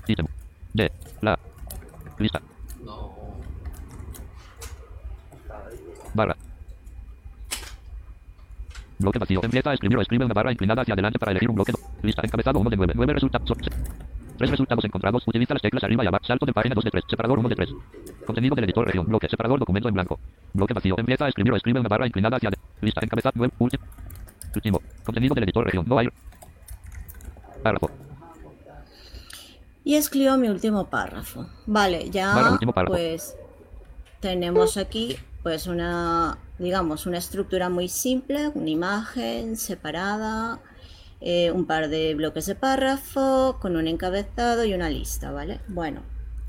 [0.06, 0.26] Ítem.
[0.72, 0.92] De.
[1.20, 1.38] La.
[2.18, 2.40] Lista.
[6.14, 6.36] Barra.
[8.98, 9.40] Bloque vacío.
[9.42, 11.72] Empieza a escribir o escribe una barra inclinada hacia adelante para elegir un bloque.
[12.02, 12.22] Lista.
[12.24, 12.92] Encabezado 1 de 9.
[12.96, 13.52] 9 resultados.
[14.38, 15.22] Tres resultados encontrados.
[15.26, 16.24] Utiliza las teclas arriba y abajo.
[16.24, 17.04] Salto de página 2 de 3.
[17.08, 17.70] Separador 1 de 3.
[18.26, 19.06] Contenido del editor región.
[19.06, 19.28] Bloque.
[19.28, 20.18] Separador documento en blanco.
[20.52, 20.94] Bloque vacío.
[20.98, 22.68] Empieza a escribir o escribe una barra inclinada hacia adelante.
[22.80, 23.00] Lista.
[23.02, 23.54] Encabezado 9.
[23.58, 23.84] Último.
[24.54, 24.80] Último.
[25.04, 25.84] Contenido del editor región.
[25.88, 26.08] No hay.
[27.62, 27.90] Párrafo.
[29.84, 31.46] Y escribo mi último párrafo.
[31.66, 32.94] Vale, ya Barra, último párrafo.
[32.94, 33.36] pues
[34.20, 40.60] tenemos aquí pues una, digamos, una estructura muy simple, una imagen separada,
[41.20, 45.60] eh, un par de bloques de párrafo con un encabezado y una lista, ¿vale?
[45.68, 46.02] Bueno,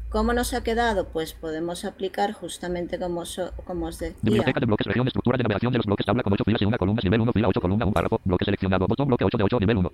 [0.10, 1.08] ¿cómo nos ha quedado?
[1.10, 4.18] Pues podemos aplicar justamente como, so- como os decía.
[4.22, 5.08] Biblioteca de bloques región.
[5.08, 6.06] Estructura de navegación de los bloques.
[6.06, 7.02] Tabla con 8 filas y una columna.
[7.04, 7.86] Nivel 1 fila 8 columna.
[7.86, 8.20] Un párrafo.
[8.24, 8.88] Bloque seleccionado.
[8.88, 9.92] Botón bloque 8 de 8 nivel 1.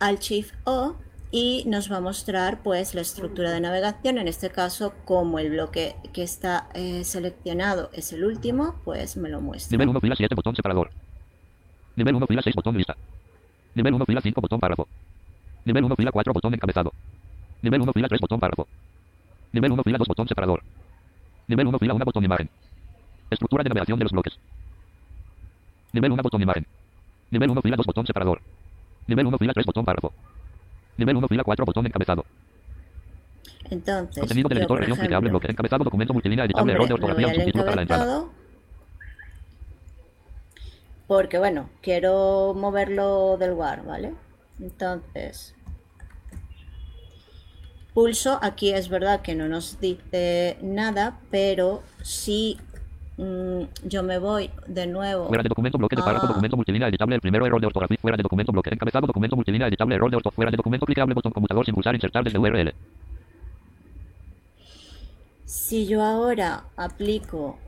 [0.00, 0.96] al Shift O
[1.32, 5.50] y nos va a mostrar pues la estructura de navegación en este caso como el
[5.50, 10.14] bloque que está eh, seleccionado es el último pues me lo muestra Nivel 1 fila
[10.14, 10.90] 7 botón separador.
[11.96, 12.96] Nivel 1 fila 6 botón lista.
[13.74, 14.86] Nivel 1 fila 5 botón párrafo.
[15.64, 16.92] Nivel 1 fila 4 botón encabezado.
[17.62, 18.68] Nivel 1 fila 3 botón párrafo.
[19.52, 20.62] Nivel 1 fila 2 botón separador.
[21.48, 22.50] Nivel 1 fila 1 botón imagen.
[23.30, 24.38] Estructura de navegación de los bloques.
[25.92, 26.66] Nivel 1 botón imagen.
[27.30, 28.42] Nivel 1 fila 2 botón separador.
[29.06, 30.12] Nivel 1 fila 3 botón párrafo.
[30.96, 32.24] Nivel 1 fila 4 botón encabezado.
[33.70, 37.64] entonces Contenido del editor región clicable bloque encabezado documento multilínea editable error de ortografía subtítulo
[37.64, 38.24] para la entrada.
[41.06, 44.14] porque bueno quiero moverlo del lugar vale
[44.60, 45.54] entonces
[47.94, 52.58] pulso aquí es verdad que no nos dice nada pero si
[53.16, 55.28] mm, yo me voy de nuevo.
[55.28, 56.28] Fuera de documento bloque de párrafo Ah.
[56.28, 59.68] documento multilínea editable el primero error de ortografía fuera de documento bloque encabezado documento multilínea
[59.68, 62.74] editable error de ortografía fuera de documento clicable botón conmutador sin pulsar insertar desde URL.
[65.44, 67.58] Si yo ahora aplico,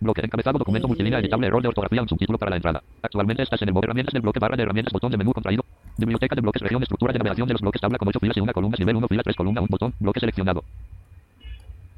[0.00, 2.82] bloque encabezado documento multilínea editable error de ortografía un subtítulo para la entrada.
[3.02, 5.64] Actualmente estás en el modo herramientas del bloque barra de herramientas botón de menú contraído.
[5.96, 8.40] Biblioteca de bloques región estructura de navegación de los bloques tabla con 8 filas y
[8.40, 10.64] una columna nivel 1 fila 3 columna un botón bloque seleccionado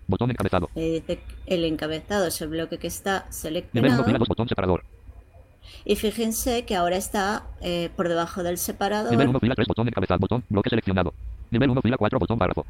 [0.07, 4.05] botón encabezado dice que el encabezado es el bloque que está nivel 1 seleccionado.
[4.05, 4.85] fila 2 botón separador
[5.85, 9.11] Y fíjense que ahora está eh, por debajo del separador.
[9.11, 11.15] nivel 1 fila 3 botón encabezado botón bloque seleccionado
[11.51, 12.65] nivel 1 fila 4 botón párrafo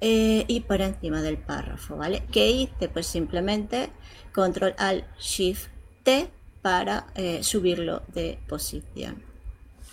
[0.00, 2.24] eh, y por encima del párrafo, ¿vale?
[2.30, 2.90] ¿Qué hice?
[2.90, 3.88] Pues simplemente
[4.34, 5.70] control alt shift
[6.02, 6.28] T
[6.60, 9.22] para eh, subirlo de posición.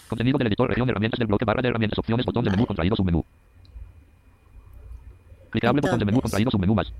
[0.09, 2.67] contenido del editor región herramientas del bloque barra de herramientas opciones botón de menú Vale.
[2.67, 3.23] contraído submenú
[5.51, 6.91] clicable botón de menú contraído submenú más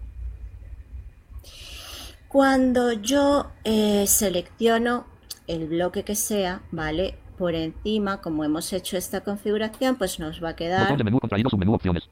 [2.28, 5.06] Cuando yo eh, selecciono
[5.48, 7.16] el bloque que sea, ¿vale?
[7.38, 11.20] Por encima, como hemos hecho esta configuración, pues nos va a botón quedar de menú
[11.20, 12.08] contraído submenú opciones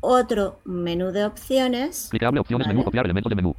[0.00, 2.74] otro menú de opciones clicable opciones Vale.
[2.74, 3.54] menú copiar elemento de menú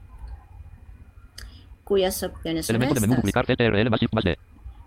[1.84, 4.38] cuyas opciones son elemento de menú duplicar CTRL más shift más D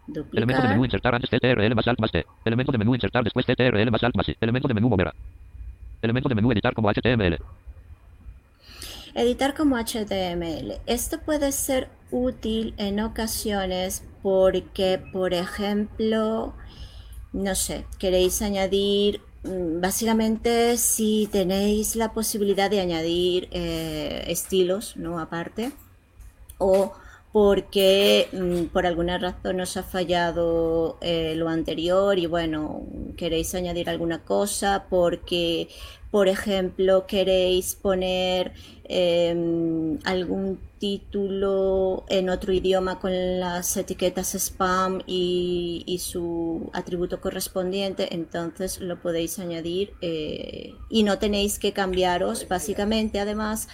[0.07, 2.27] Elemento de Duplicar, menú insertar antes CTRL más alt más T.
[2.45, 4.37] Elemento de menú insertar después CTRL más alt más I.
[4.39, 5.13] Elemento de menú mover
[6.05, 6.07] a.
[6.07, 7.39] Elemento de menú editar como HTML.
[9.15, 10.81] editar como HTML.
[10.87, 16.55] Esto puede ser útil en ocasiones porque, por ejemplo,
[17.33, 25.19] no sé, queréis añadir, mm, básicamente si tenéis la posibilidad de añadir eh, estilos, ¿no?
[25.21, 25.73] Aparte,
[26.59, 26.93] o
[27.35, 33.91] porque mm, por alguna razón os ha fallado eh, lo anterior y bueno, queréis añadir
[33.91, 35.67] alguna cosa, porque
[36.13, 38.53] por ejemplo queréis poner
[38.85, 48.15] em, algún título en otro idioma con las etiquetas spam y, y su atributo correspondiente,
[48.15, 53.19] entonces lo podéis añadir eh, y no tenéis que cambiaros básicamente.
[53.19, 53.67] Además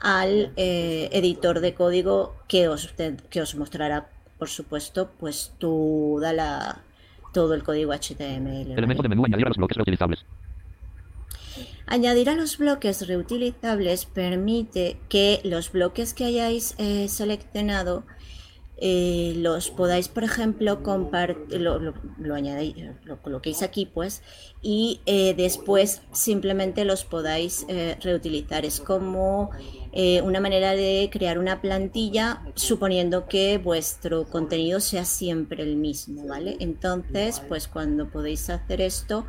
[0.00, 2.94] al eh, editor de código que os,
[3.30, 4.08] que os mostrará,
[4.38, 6.82] por supuesto, pues toda la,
[7.32, 8.68] todo el código HTML.
[8.68, 8.74] ¿vale?
[8.74, 10.24] Elemento de menú añadir a los bloques reutilizables.
[11.86, 18.04] Añadir a los bloques reutilizables permite que los bloques que hayáis eh, seleccionado
[18.80, 22.36] eh, los podáis, por ejemplo, lo, lo, lo
[23.04, 24.22] lo coloquéis aquí, pues,
[24.62, 28.64] y eh, después simplemente los podáis eh, reutilizar.
[28.64, 29.50] Es como
[30.22, 36.56] una manera de crear una plantilla suponiendo que vuestro contenido sea siempre el mismo, ¿vale?
[36.60, 39.26] Entonces, pues cuando podéis hacer esto,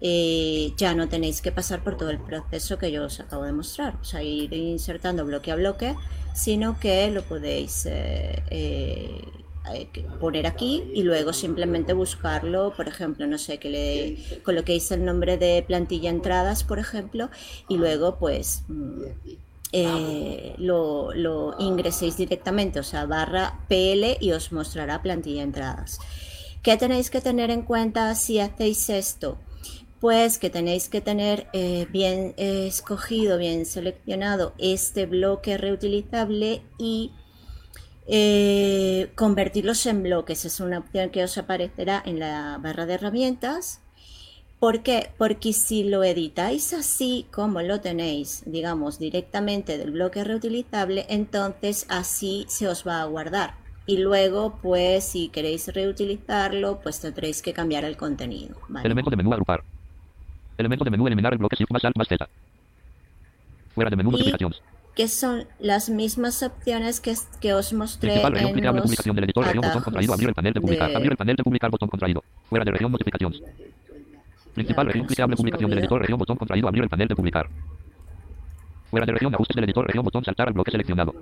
[0.00, 3.96] ya no tenéis que pasar por todo el proceso que yo os acabo de mostrar,
[4.00, 5.94] o sea, ir insertando bloque a bloque,
[6.38, 9.22] sino que lo podéis eh, eh,
[10.20, 15.36] poner aquí y luego simplemente buscarlo, por ejemplo, no sé, que le coloquéis el nombre
[15.36, 17.28] de plantilla entradas, por ejemplo,
[17.68, 19.02] y luego pues mm,
[20.58, 25.98] lo, lo, ingreséis directamente, o sea, barra PL y os mostrará plantilla entradas.
[26.62, 29.38] ¿Qué tenéis que tener en cuenta si hacéis esto?
[30.00, 37.12] Pues que tenéis que tener eh, bien eh, escogido, bien seleccionado este bloque reutilizable y
[38.06, 40.44] eh, convertirlos en bloques.
[40.44, 43.80] Es una opción que os aparecerá en la barra de herramientas.
[44.60, 45.10] ¿Por qué?
[45.18, 52.44] Porque si lo editáis así como lo tenéis, digamos, directamente del bloque reutilizable, entonces así
[52.48, 53.54] se os va a guardar.
[53.86, 58.56] Y luego, pues, si queréis reutilizarlo, pues tendréis que cambiar el contenido.
[58.82, 59.64] Elemento de menú agrupar.
[60.58, 62.28] Elemento de menú eliminar el bloque Shift más Alt más Z.
[63.74, 64.60] Fuera de menú notificaciones.
[64.94, 69.62] Que son las mismas opciones que, que os mostré Principal región, publicación del editor, región,
[69.64, 72.24] botón contraído, abrir el panel de publicar, de- abrir el panel de publicar, botón contraído.
[72.48, 73.40] Fuera de región, notificaciones.
[74.54, 77.48] Principal región, clicable, publicación del editor, región, botón contraído, abrir el panel de publicar.
[78.90, 81.14] Fuera de región, ajustes del editor, región, botón saltar al bloque seleccionado.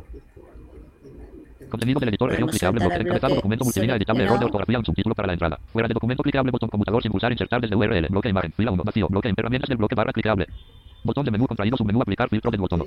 [1.69, 5.15] Contenido del editor, Podemos clicable, bloque encabezado, documento multilínea, editable, error de ortografía, un subtítulo
[5.15, 5.59] para la entrada.
[5.73, 8.83] Fuera de documento clicable, botón conmutador sin pulsar, insertar desde URL, bloque imagen, fila 1,
[8.85, 10.47] vacío, bloque en herramientas del bloque barra clicable.
[11.03, 12.85] Botón de menú contraído, submenú, aplicar filtro del botón.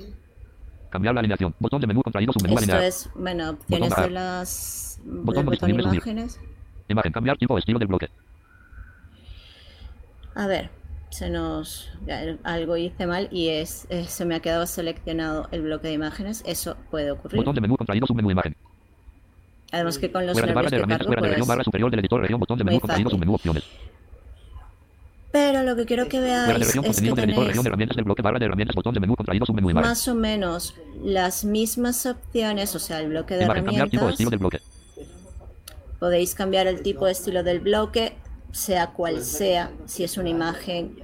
[0.90, 1.54] Cambiar la alineación.
[1.58, 2.82] Botón de menú contraído, submenú, Esto alinear.
[2.82, 6.40] es, bueno, opciones de las Botón botón imágenes.
[6.88, 8.08] Imagen, cambiar tipo estilo del bloque.
[10.34, 10.70] A ver,
[11.10, 11.92] se nos
[12.44, 16.42] algo hice mal y es eh, se me ha quedado seleccionado el bloque de imágenes.
[16.46, 17.38] Eso puede ocurrir.
[17.38, 18.56] Botón de menú contraído, submenú, imagen.
[19.72, 21.90] Además que con los Fuera de barra de de herramientas, fuera de región, barra superior
[21.90, 23.08] del editor, región, botón de menú fácil.
[23.08, 23.64] submenú, opciones.
[25.32, 27.96] Pero lo que quiero que Fuera de veáis región, es que contenido tenéis región, herramientas
[27.96, 29.88] del bloque, barra de herramientas, botón de menú contraído, submenú, imagen.
[29.88, 34.12] más o menos las mismas opciones, o sea, el bloque de Imagen, cambiar tipo herramientas.
[34.14, 34.60] estilo del bloque.
[36.00, 38.14] Podéis cambiar el tipo de estilo del bloque,
[38.50, 40.96] sea cual sea, si es una imagen,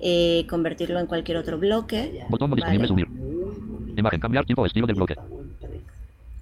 [0.00, 2.24] eh, convertirlo en cualquier otro bloque.
[2.30, 3.04] Botón no disponible, ¿vale?
[3.04, 3.98] subir.
[3.98, 5.16] Imagen, cambiar tipo o estilo del bloque.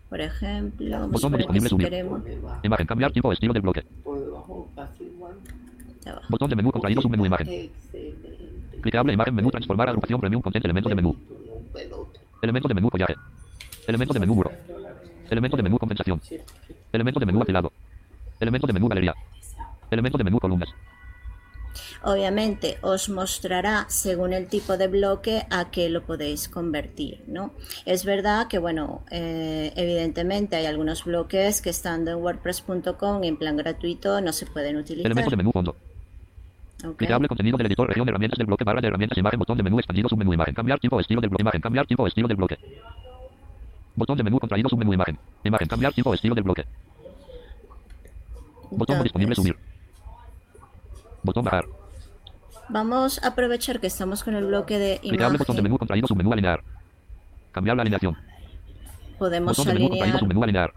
[0.09, 1.87] Por ejemplo, Botón disponible, si subir.
[1.89, 2.23] queremos.
[2.63, 3.85] Imagen, cambiar tipo estilo del bloque.
[6.05, 6.23] Ya va.
[6.29, 7.71] Botón de menú contraído, submenú, imagen.
[8.81, 11.17] Clicable, imagen, menú, transformar, agrupación, premium, content, elemento de menú.
[12.41, 13.15] Elemento de menú, follaje.
[13.87, 14.51] Elemento de menú, muro.
[15.31, 16.21] Elemento de menú, compensación.
[16.93, 17.73] Elemento de menú, apilado.
[18.41, 19.15] Elemento de menú, galería.
[19.91, 20.69] Elemento de menú, columnas.
[22.03, 27.53] Obviamente os mostrará según el tipo de bloque a qué lo podéis convertir, ¿no?
[27.85, 33.57] Es verdad que, bueno, eh, evidentemente hay algunos bloques que estando en wordpress.com en plan
[33.57, 35.07] gratuito no se pueden utilizar.
[35.07, 35.77] Elemento de menú, fondo.
[36.85, 36.97] ¿ok?
[36.97, 39.79] Clicable, contenido del editor, región, herramientas del bloque, barra de herramientas, imagen, botón de menú,
[39.79, 40.55] expandido, submenú, imagen.
[40.55, 41.43] Cambiar tipo estilo del bloque.
[41.43, 42.59] Imagen, cambiar tipo estilo del bloque.
[43.97, 45.19] Botón de menú, contraído, submenú, imagen.
[45.45, 46.65] Imagen, cambiar tipo estilo del bloque.
[48.71, 49.57] Botón disponible, subir.
[51.23, 51.65] Botón bajar.
[52.69, 55.63] Vamos a aprovechar que estamos con el bloque de Clicable, botón de imagen.
[55.65, 56.63] menú, contraído, submenú, alinear.
[57.53, 58.17] Cambiar la alineación.
[59.19, 60.73] Podemos Botón de menú, contraído, alinear submenú, alinear.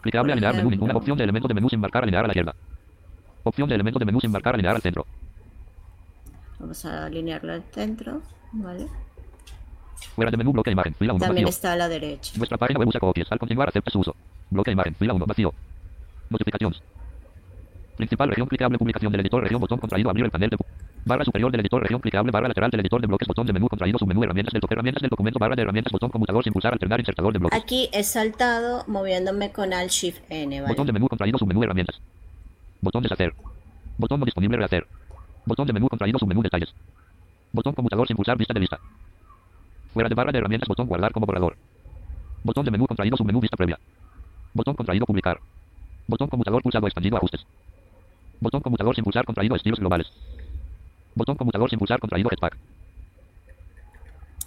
[0.00, 2.54] Clicable, alinear, menú, ninguna opción de elemento de menú sin marcar, alinear a la izquierda.
[3.42, 5.06] Opción de elemento de menú sin marcar, alinear al centro.
[6.58, 8.86] Vamos a alinearlo al centro, ¿vale?
[10.14, 11.54] Fuera de menú, bloque, imagen, fila 1, También vacío.
[11.54, 12.32] está a la derecha.
[12.36, 13.30] Nuestra página web usa copias.
[13.30, 14.14] Al continuar, acepta su uso.
[14.50, 15.52] Bloque imagen, fila 1, vacío.
[16.30, 16.82] Notificaciones.
[17.96, 20.56] Principal región, clicable, publicación del editor, región, botón contraído, abrir el panel de...
[21.04, 23.68] Barra superior del editor, región, clicable, barra lateral del editor de bloques, botón de menú,
[23.68, 26.72] contraído, submenú, herramientas del doc- herramientas del documento, barra de herramientas, botón conmutador, sin pulsar,
[26.72, 27.60] alternar, insertador de bloques.
[27.62, 30.72] Aquí he saltado moviéndome con Alt Shift N, ¿vale?
[30.72, 32.00] Botón de menú, contraído, submenú, herramientas.
[32.80, 33.34] Botón deshacer.
[33.98, 34.86] Botón no disponible, rehacer.
[35.44, 36.74] Botón de menú, contraído, submenú, detalles.
[37.52, 38.80] Botón conmutador sin pulsar, vista de lista.
[39.92, 41.56] Fuera de barra de herramientas, botón guardar como borrador.
[42.42, 43.78] Botón de menú, contraído, submenú, vista previa.
[44.54, 45.38] Botón contraído, publicar.
[46.08, 47.46] Botón conmutador pulsado, expandido, ajustes.
[48.44, 50.06] Botón conmutador sin pulsar, contraído, estilos globales.
[51.14, 52.58] Botón conmutador sin pulsar, contraído, Jetpack.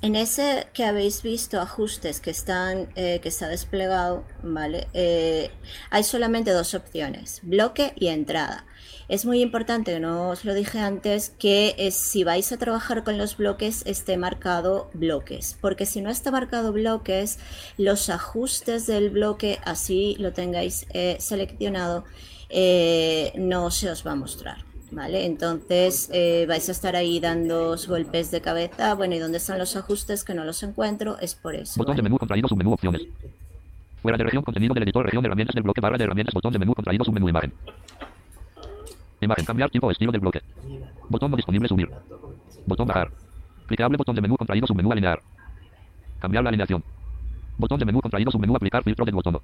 [0.04, 4.88] En ese que habéis visto ajustes que están eh, que está desplegado, ¿vale?
[4.94, 5.50] Eh,
[5.90, 8.66] hay solamente dos opciones, bloque y entrada.
[9.10, 13.18] Es muy importante, no os lo dije antes, que eh, si vais a trabajar con
[13.18, 17.40] los bloques esté marcado bloques, porque si no está marcado bloques,
[17.78, 20.86] los ajustes del bloque, así lo tengáis
[21.18, 22.06] seleccionado,
[22.50, 24.66] eh, no se os va a mostrar.
[24.90, 25.26] ¿Vale?
[25.26, 28.96] Entonces eh, vais a estar ahí dando golpes de cabeza.
[28.96, 31.18] Bueno, ¿y dónde están los ajustes que no los encuentro?
[31.20, 31.74] Es por eso.
[31.78, 32.10] Botón de ¿vale?
[32.10, 33.02] menú, contraído, submenú, opciones.
[34.02, 36.54] Fuera de región, contenido del editor, región de herramientas del bloque, barra de herramientas, botón
[36.54, 37.52] de menú, contraído, submenú, imagen.
[39.20, 39.46] Imagen.
[39.46, 40.42] Cambiar tipo estilo del bloque.
[41.10, 41.90] Botón no disponible subir.
[42.66, 43.12] Botón bajar.
[43.66, 45.22] Clicable botón de menú contraído submenú alinear.
[46.20, 46.84] Cambiar la alineación.
[47.58, 49.40] Botón de menú contraído submenú aplicar filtro del botón.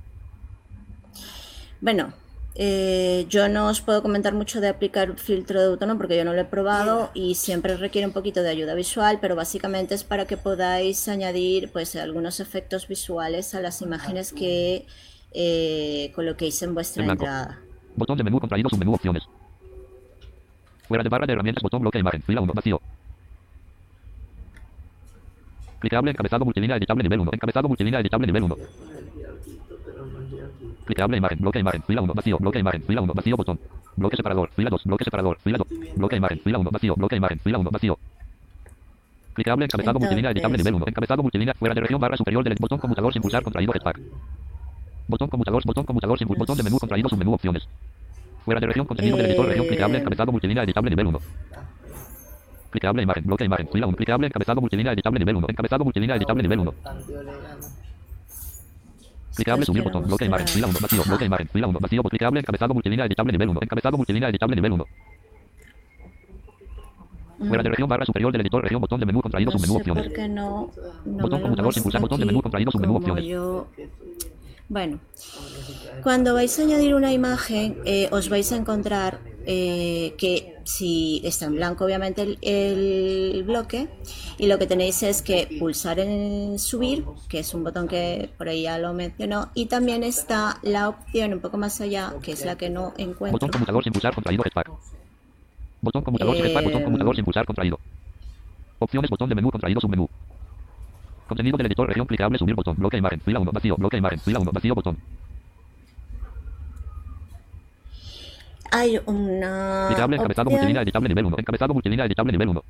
[1.82, 2.14] Bueno,
[2.56, 6.34] eh, yo no os puedo comentar mucho de aplicar filtro de botón porque yo no
[6.34, 10.26] lo he probado y siempre requiere un poquito de ayuda visual, pero básicamente es para
[10.26, 14.86] que podáis añadir pues algunos efectos visuales a las imágenes que
[15.32, 17.60] eh, coloquéis en vuestra En entrada.
[17.96, 19.24] Botón de menú contraído submenú opciones.
[20.88, 22.22] Fuera de barra de herramientas botón bloque imagen.
[22.22, 22.80] Fila 1 vacío.
[25.80, 27.32] Clicable encabezado multilínea editable nivel 1.
[27.34, 28.58] Encabezado multilínea editable nivel 1.
[30.86, 31.40] Clicable imagen.
[31.40, 31.82] Bloque imagen.
[31.84, 32.38] Fila 1 vacío.
[32.40, 32.84] Bloque imagen.
[32.84, 33.60] Fila 1 vacío botón.
[33.96, 34.50] Bloque separador.
[34.56, 34.84] Fila 2.
[34.84, 35.38] Bloque separador.
[35.40, 35.68] Fila 2.
[35.96, 36.40] Bloque imagen.
[36.40, 36.96] Fila 1 vacío.
[36.96, 37.40] Bloque imagen.
[37.40, 37.98] Fila 1 vacío.
[39.34, 40.88] Clicable encabezado multilínea editable Entonces- nivel 1.
[40.88, 44.00] Encabezado multilínea fuera de región barra superior del botón conmutador sin pulsar contraído jetpack.
[45.08, 47.68] Botón conmutador, botón conmutador sin botón de menú contraído submenú opciones.
[48.46, 50.02] Fuera de región contenido del editor región clicable Eh.
[50.02, 51.20] encabezado multilínea editable nivel 1.
[52.70, 56.44] Clicable imagen, bloque imagen, fila 1, clicable encabezado multilínea editable nivel 1, encabezado multilínea editable
[56.44, 56.74] nivel 1.
[59.36, 62.74] Clicable subir botón, bloque imagen, fila 1, vacío, bloque imagen, fila 1, vacío, clicable encabezado
[62.74, 64.86] multilínea editable nivel 1, encabezado multilínea editable nivel 1.
[67.48, 70.04] Fuera de región barra superior del editor región botón de menú contraído No submenú opciones.
[70.06, 70.70] por qué no,
[71.06, 73.26] no Botón conmutador sin pulsar, botón de menú contraído submenú opciones.
[73.26, 73.68] yo-
[74.74, 75.00] Bueno,
[76.02, 81.46] cuando vais a añadir una imagen, eh, os vais a encontrar eh, que si está
[81.46, 83.88] en blanco, obviamente, el, el bloque,
[84.40, 88.50] y lo que tenéis es que pulsar en subir, que es un botón que por
[88.50, 92.44] ahí ya lo mencionó, y también está la opción un poco más allá, que es
[92.44, 93.34] la que no encuentro.
[93.34, 94.72] Botón conmutador sin pulsar contraído jetpack.
[95.82, 97.80] Botón conmutador sin jetpack, botón Eh, conmutador sin pulsar contraído.
[98.80, 100.10] Opciones botón de menú contraído submenú.
[101.34, 104.38] Contenido del editor región clicable subir botón bloque imagen fila 1 vacío bloque imagen fila
[104.40, 104.98] 1 vacío botón.
[108.72, 112.64] Hay una Clicable encabezado opción multilínea editable nivel 1 encabezado multilínea editable nivel 1.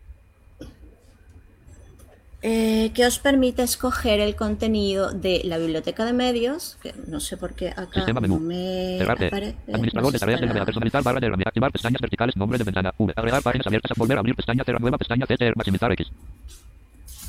[2.41, 7.36] eh, que os permite escoger el contenido de la biblioteca de medios, que no sé
[7.38, 8.39] por qué acá Sistema menú.
[8.39, 9.28] me Cerrarte.
[9.28, 9.57] aparece.
[9.68, 10.51] Administrador no de sé tareas si del navegador.
[10.51, 11.49] estará- Personalizar barra de herramienta.
[11.49, 12.36] Activar pestañas verticales.
[12.38, 12.93] Nombre de ventana.
[12.97, 13.14] V.
[13.16, 13.97] Agregar páginas abiertas.
[13.97, 14.64] Volver a abrir pestaña.
[14.66, 15.26] Cerrar nueva pestaña.
[15.26, 15.53] CTR.
[15.55, 16.07] Maximizar X.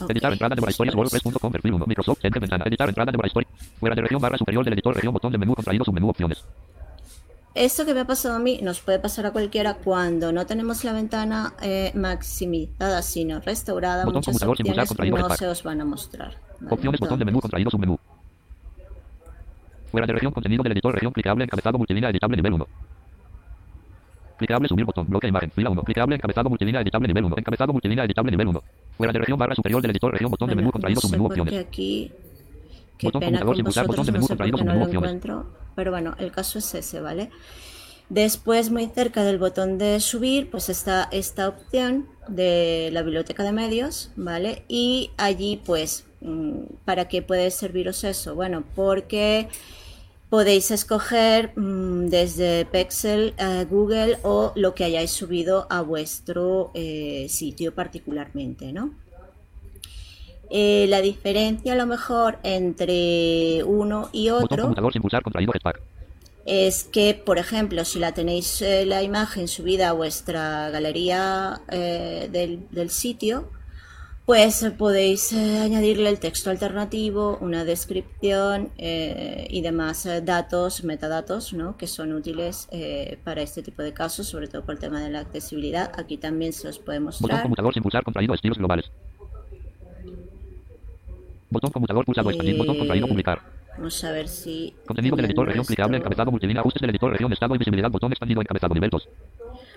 [0.01, 0.11] Ok.
[0.11, 0.95] Editar entrada de historias.
[0.95, 1.53] WordPress.com.
[1.53, 1.87] Perfil 1.
[1.87, 2.25] Microsoft.
[2.25, 2.65] Enter ventana.
[2.67, 3.49] Editar entrada de historia.
[3.79, 4.95] Fuera de región barra superior del editor.
[4.95, 5.85] Región botón de menú contraído.
[5.85, 6.45] Submenú opciones.
[7.55, 10.83] Esto que me ha pasado a mí nos puede pasar a cualquiera cuando no tenemos
[10.83, 14.05] la ventana eh, maximizada, sino restaurada.
[14.05, 16.35] Botón Muchas opciones no se os van a mostrar.
[16.59, 16.75] ¿vale?
[16.75, 17.97] Opciones botón de menú contraído submenú.
[19.93, 22.67] Fuera de región contenido del editor región clicable encabezado multilínea editable nivel 1.
[24.39, 25.83] Clicable subir botón bloque imagen fila 1.
[25.85, 27.39] Clicable encabezado multilínea editable nivel 1.
[27.39, 28.63] Encabezado multilínea editable nivel 1.
[28.97, 31.27] Fuera de región barra superior del editor región botón de menú contraído no sé submenú
[31.27, 31.55] opciones.
[31.55, 32.13] aquí.
[32.97, 34.95] Qué Botón pena con botón de menú no sé contraído no opciones.
[34.95, 35.47] encuentro.
[35.75, 37.31] Pero bueno, el caso es ese, ¿vale?
[38.09, 43.53] Después, muy cerca del botón de subir, pues está esta opción de la biblioteca de
[43.53, 44.65] medios, ¿vale?
[44.69, 48.35] Y allí, pues, mm, ¿para qué puede serviros eso?
[48.35, 49.49] Bueno, porque
[50.35, 57.27] podéis escoger mm, desde Pexel, eh, Google o lo que hayáis subido a vuestro eh,
[57.29, 58.91] sitio particularmente, ¿no?
[60.51, 64.75] Eh, la diferencia a lo mejor entre uno y otro
[66.47, 72.29] es que, por ejemplo, si la tenéis eh, la imagen subida a vuestra galería eh,
[72.33, 73.49] del, del sitio,
[74.27, 80.83] pues eh, podéis eh, añadirle el texto alternativo, una descripción eh, y demás eh, datos,
[80.83, 81.77] metadatos, ¿no?
[81.77, 85.11] que son útiles eh, para este tipo de casos, sobre todo por el tema de
[85.11, 85.93] la accesibilidad.
[85.99, 87.43] Aquí también se os puede Botón mostrar.
[87.43, 88.91] conmutador sin pulsar contraído estilos globales.
[91.51, 92.57] Botón conmutador pulsado expandir.
[92.57, 93.43] Botón contraído Eh, publicar.
[93.77, 94.75] Vamos a ver si.
[94.87, 96.61] Contenido del editor región clicable encabezado multilínea.
[96.61, 97.91] Ajustes del editor región estado y visibilidad.
[97.91, 99.09] Botón expandido encabezado nivel 2.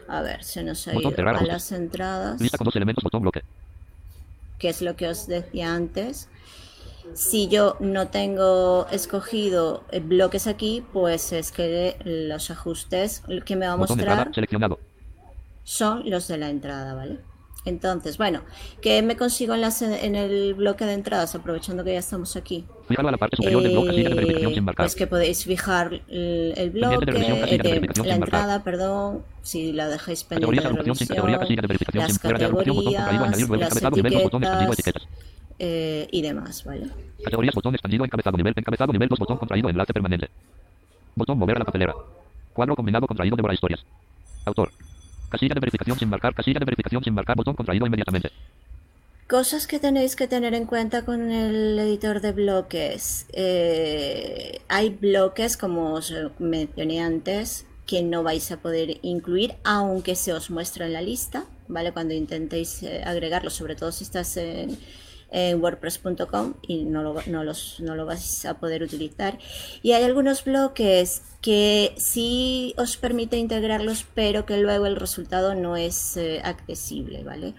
[0.07, 1.53] A ver, se nos ha Botón ido cerrar a ajustes.
[1.53, 2.41] las entradas.
[2.41, 3.03] Lista con dos elementos.
[3.03, 3.41] Botón bloque.
[4.57, 6.29] Que es lo que os decía antes.
[7.13, 13.65] Si yo no tengo escogido eh, bloques aquí, pues es que los ajustes que me
[13.65, 14.31] va a mostrar
[15.63, 17.19] son los de la entrada, ¿vale?
[17.67, 18.41] Entonces, bueno,
[18.81, 21.35] ¿qué me consigo en, en el bloque de entradas?
[21.35, 22.63] Aprovechando que ya estamos aquí.
[22.97, 23.91] A la parte superior del bloque.
[23.91, 27.73] De verificación Eh, pues que podéis fijar el, el bloque, de revisión, casilla de eh,
[27.73, 31.37] de- verificación la entrada, perdón, si la dejáis pendiente Categoría de sin categoría.
[31.61, 34.23] De verificación las de categorías, las encabezado nivel 2.
[34.23, 35.03] Botón expandido etiquetas
[35.59, 36.87] eh, y demás, ¿vale?
[37.23, 40.29] Categorías botón expandido encabezado nivel encabezado nivel 2 botón contraído enlace permanente.
[41.15, 41.93] Botón mover a la papelera.
[42.53, 43.83] Cuadro combinado contraído de historias.
[44.45, 44.71] Autor.
[45.29, 48.31] Casilla de verificación sin marcar, casilla de verificación sin marcar, botón contraído inmediatamente.
[49.27, 53.25] Cosas que tenéis que tener en cuenta con el editor de bloques.
[53.33, 60.31] Eh, hay bloques, como os mencioné antes, que no vais a poder incluir, aunque se
[60.31, 61.91] os muestra en la lista, ¿vale?
[61.91, 64.77] Cuando intentéis eh, agregarlo, sobre todo si estás en,
[65.31, 69.37] en wordpress.com y no lo, no, los, no lo vais a poder utilizar.
[69.81, 75.77] Y hay algunos bloques que sí os permite integrarlos, pero que luego el resultado no
[75.77, 77.55] es eh, accesible, ¿vale?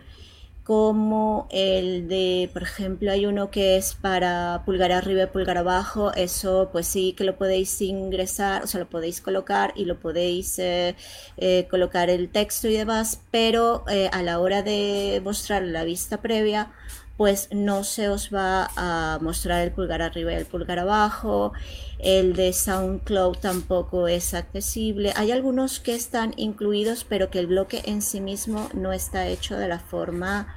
[0.68, 6.12] como el de, por ejemplo, hay uno que es para pulgar arriba y pulgar abajo,
[6.12, 10.58] eso pues sí que lo podéis ingresar, o sea, lo podéis colocar y lo podéis
[10.58, 10.94] eh,
[11.38, 16.20] eh, colocar el texto y demás, pero eh, a la hora de mostrar la vista
[16.20, 16.70] previa,
[17.18, 21.52] pues no se os va a mostrar el pulgar arriba y el pulgar abajo.
[21.98, 25.12] El de SoundCloud tampoco es accesible.
[25.16, 29.56] Hay algunos que están incluidos, pero que el bloque en sí mismo no está hecho
[29.56, 30.54] de la forma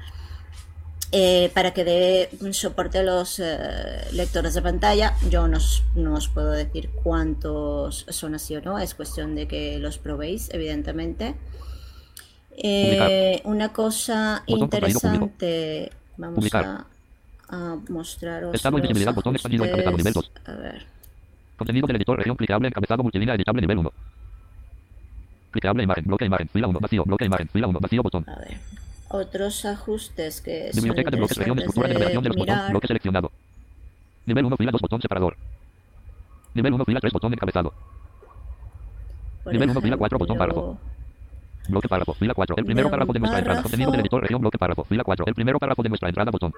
[1.12, 5.16] eh, para que dé soporte a los eh, lectores de pantalla.
[5.32, 5.58] Yo no,
[6.14, 11.34] os puedo decir cuántos son así o no, es cuestión de que los probéis, evidentemente.
[12.56, 15.92] Eh, una cosa interesante
[16.22, 16.66] Vamos Publicar.
[16.66, 16.86] a,
[17.50, 18.54] a mostraros.
[18.54, 20.26] Estado los visibilidad, botón expandido, encabezado, nivel dos.
[20.26, 20.50] ajustes.
[20.50, 20.86] A ver.
[21.58, 23.92] Contenido del editor, región clicable, encabezado, multilínea, editable, nivel 1.
[25.52, 28.24] Clicable, imagen, bloque, imagen, fila 1, vacío, bloque, imagen, fila 1, vacío, botón.
[28.30, 28.58] A ver.
[29.10, 32.88] Otros ajustes que son Biblioteca de bloques, región, estructura de numeración de los botones, bloque
[32.88, 33.32] seleccionado.
[34.28, 35.36] Nivel 1, fila 2, botón separador.
[36.54, 37.74] Nivel 1, fila 3, botón encabezado.
[39.44, 40.78] Por nivel uno, fila cuatro, botón ejemplo,
[41.72, 42.58] Bloque párrafo, fila 4.
[42.58, 43.62] El primero párrafo de nuestra entrada.
[43.62, 45.26] Contenido del editor, región, bloque párrafo, fila 4.
[45.26, 46.54] El primero párrafo de nuestra entrada, botón.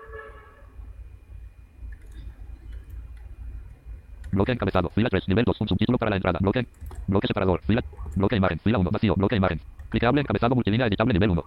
[4.32, 6.40] Bloque encabezado, fila 3, nivel 2, un subtítulo para la entrada.
[6.42, 6.66] Bloque,
[7.06, 7.84] bloque separador, fila,
[8.16, 9.62] bloque imagen, fila 1, vacío, bloque imagen.
[9.90, 11.46] Clicable encabezado, multilínea, editable, nivel 1.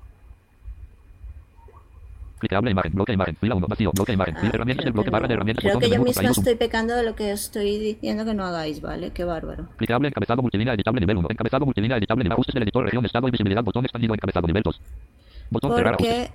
[2.38, 4.36] Clicable imagen, bloque imagen, fila 1, vacío, bloque imagen.
[4.36, 7.02] Ah, herramientas del bloque que barra de herramientas, Creo que yo misma estoy pecando de
[7.02, 9.10] lo que estoy diciendo que no hagáis, ¿vale?
[9.12, 9.68] Qué bárbaro.
[9.76, 11.28] Clicable encabezado multilínea editable nivel 1.
[11.30, 14.80] Encabezado multilínea editable ajustes del editor región estado y visibilidad botón expandido encabezado nivel 2.
[15.50, 16.30] Botón cerrar ajustes.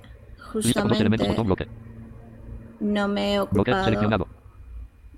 [0.52, 2.84] Porque Lista con dos elementos botón justamente bloque.
[2.84, 4.26] no me he Bloque ocupado seleccionado.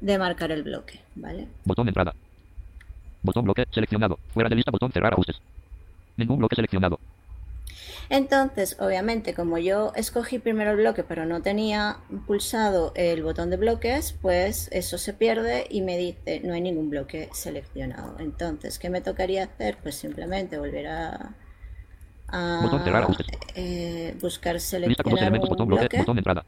[0.01, 1.49] de marcar el bloque, ¿vale?
[1.65, 2.15] Botón entrada.
[3.23, 4.19] Botón bloque seleccionado.
[4.35, 5.41] Fuera de lista botón cerrar ajustes.
[6.19, 7.01] Ningún bloque seleccionado.
[8.09, 13.57] Entonces, obviamente, como yo escogí primero el bloque, pero no tenía pulsado el botón de
[13.57, 18.17] bloques, pues eso se pierde y me dice no hay ningún bloque seleccionado.
[18.19, 19.79] Entonces, ¿qué me tocaría hacer?
[19.83, 21.35] Pues simplemente volver a,
[22.63, 22.83] Botón
[23.55, 26.05] eh, buscar seleccionar un bloque.
[26.07, 26.45] entrada.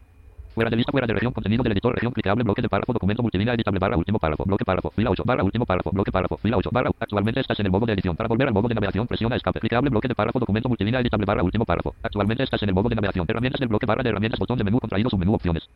[0.56, 3.22] Fuera de lista, fuera de región, contenido del editor, región clicable, bloque de párrafo, documento
[3.22, 6.56] multilínea editable barra último párrafo, bloque párrafo, fila 8 barra último párrafo, bloque párrafo, fila
[6.56, 6.90] 8 barra.
[6.98, 8.16] Actualmente estás en el modo de edición.
[8.16, 9.60] Para volver al modo de navegación, presiona escape.
[9.60, 11.94] Clicable, bloque de párrafo, documento multilínea editable barra último párrafo.
[12.02, 13.26] Actualmente estás en el modo de navegación.
[13.28, 15.68] Herramientas del bloque barra de herramientas, botón de menú contraído, submenú opciones.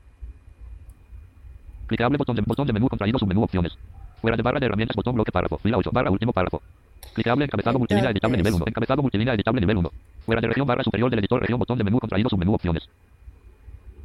[1.87, 3.76] Clicable, botón de, botón de menú contraído, submenú opciones.
[4.22, 6.62] Fuera de barra de herramientas, botón bloque párrafo, fila 8 barra último párrafo.
[7.12, 8.64] Clicable, encabezado multilínea editable nivel 1.
[8.66, 9.91] Encabezado multilínea editable nivel 1.
[10.24, 12.89] Fuera de región barra superior del editor, región, botón de menú contraído, submenú opciones.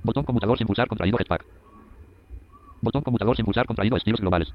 [0.06, 1.44] Botón conmutador sin pulsar contraído Jetpack.
[2.82, 4.54] Botón conmutador sin pulsar contraído estilos globales.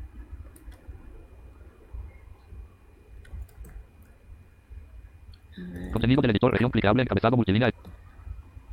[5.93, 7.71] Contenido del editor región clicable encabezado multilínea.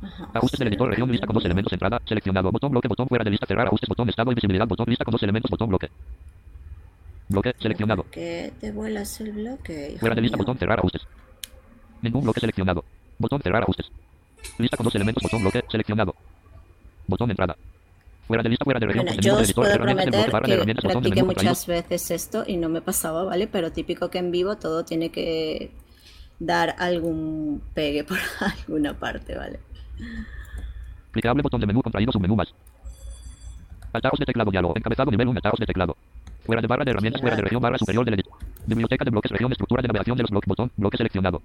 [0.00, 3.24] Ajá, Ajustes del editor región lista con dos elementos entrada seleccionado botón bloque botón fuera
[3.24, 5.88] de lista cerrar ajustes botón estado y visibilidad botón lista con dos elementos botón bloque.
[7.28, 8.04] Bloque seleccionado.
[8.12, 9.90] Que te vuelas el bloque.
[9.90, 11.02] hijo Fuera de lista botón cerrar ajustes.
[12.02, 12.84] Ningún bloque seleccionado.
[13.18, 13.90] Botón cerrar ajustes.
[14.58, 16.14] Lista con dos elementos botón bloque seleccionado.
[17.08, 17.56] Botón entrada.
[18.28, 20.74] Fuera de lista fuera de región Bueno, yo os editor puedo prometer de que de
[20.74, 23.46] practiqué muchas veces esto y no me pasaba, ¿vale?
[23.46, 25.72] Pero típico que en vivo todo tiene que
[26.38, 29.58] dar algún pegue por alguna parte, ¿vale?
[31.10, 32.54] Clicable botón de menú contraído submenú más.
[33.92, 34.74] Altavoz de teclado diálogo.
[34.76, 35.96] Encabezado nivel 1 altavoz de teclado.
[36.44, 38.34] Fuera de barra de herramientas, fuera de región barra superior del editor.
[38.66, 41.40] Biblioteca de bloques, región, estructura de navegación de los bloques, botón, bloque seleccionado.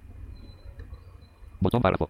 [1.62, 2.10] Botón párrafo.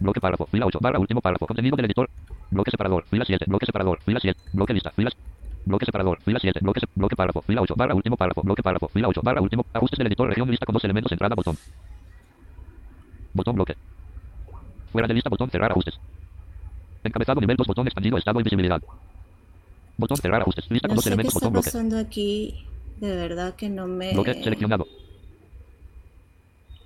[0.00, 2.08] Bloque párrafo, fila 8, barra último párrafo, contenido del editor.
[2.50, 5.16] Bloque separador, fila 7, bloque separador, fila 7, bloque lista, filas.
[5.64, 8.88] Bloque separador, fila 7, bloque, se- bloque párrafo, fila 8, barra último párrafo, bloque párrafo,
[8.88, 11.56] fila 8, barra último, ajustes del editor, región, lista con dos elementos, entrada, botón.
[13.34, 13.74] Botón bloque.
[14.92, 15.98] Fuera de lista, botón cerrar ajustes.
[17.02, 18.80] Encabezado nivel 2, botón expandido, estado y visibilidad.
[19.96, 21.98] Botón cerrar ajustes, lista con No dos sé qué elementos, botón bloque.
[22.00, 22.66] aquí.
[23.00, 24.86] De verdad que no me, Bloque seleccionado.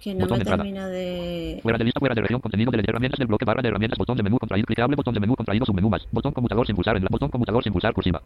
[0.01, 0.63] Que no botón me de entrada.
[0.63, 1.61] termina de...
[1.63, 4.17] Fuera de lista, fuera de región, contenido de herramientas del bloque barra de herramientas, botón
[4.17, 7.05] de menú contraído, clicable, botón de menú contraído, submenú más, botón conmutador sin pulsar en
[7.05, 8.23] la, botón conmutador sin pulsar cursiva,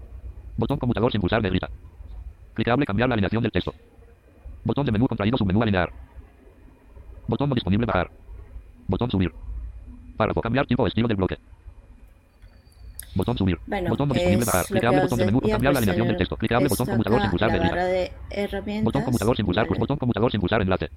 [0.56, 1.68] botón conmutador sin pulsar negrita,
[2.54, 3.74] clicable, cambiar la alineación del texto,
[4.62, 5.90] botón de menú contraído, submenú alinear,
[7.26, 8.08] botón no disponible bajar,
[8.86, 9.32] botón subir,
[10.16, 11.38] párrafo, cambiar tipo estilo del bloque,
[13.16, 13.56] Botón subir.
[13.66, 14.66] Bueno, botón no disponible bajar.
[14.66, 15.40] Clicable botón de menú.
[15.40, 16.36] Cambiar la alineación del texto.
[16.36, 17.50] Clicable botón conmutador sin pulsar.
[18.82, 19.68] Botón conmutador sin pulsar.
[19.68, 20.90] Botón conmutador sin pulsar enlace.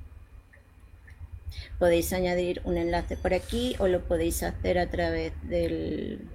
[1.79, 6.27] Podéis añadir un enlace por aquí o lo podéis hacer a través del,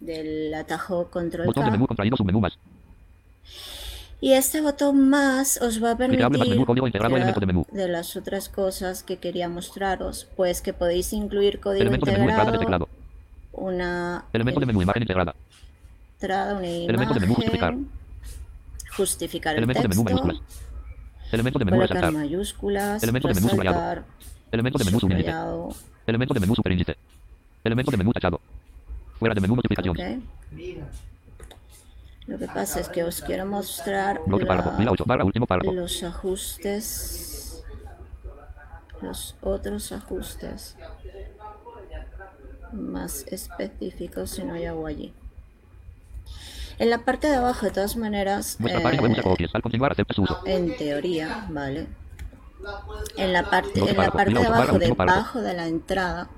[0.00, 2.58] del atajo control Botón de menú contraído submenú más.
[4.20, 7.66] Y este botón más os va a permitir, menú integrado de menú.
[7.70, 12.24] de las otras cosas que quería mostraros, pues que podéis incluir código Elemento de menú
[12.30, 12.88] entrada de integrado, teclado.
[13.52, 15.34] una Elemento de menú imagen integrada.
[16.14, 17.72] entrada, una Elemento de menú justificar.
[17.74, 17.90] imagen,
[18.96, 20.62] justificar el Elemento de menú texto, mayúsculas.
[21.32, 22.12] Elemento de menú resaltar.
[22.12, 24.04] mayúsculas, Elemento de menú subrayado.
[24.52, 25.30] Elemento de menú subíndice.
[26.06, 26.96] Elemento de menú superíndice.
[27.64, 28.40] Elemento de menú tachado.
[29.18, 29.96] Fuera de menú notificación.
[29.96, 30.02] ok.
[32.26, 34.70] Lo que pasa es que os quiero mostrar Bloque párrafo.
[34.70, 35.72] la- Fila 8 barra último párrafo.
[35.72, 37.62] los ajustes,
[39.00, 40.76] los otros ajustes
[42.72, 45.12] más específicos si no yo hago allí.
[46.78, 48.82] En la parte de abajo, de todas maneras, eh,
[50.46, 51.86] en teoría, ¿vale?
[53.16, 56.28] En la parte, en la parte de abajo, debajo de la entrada,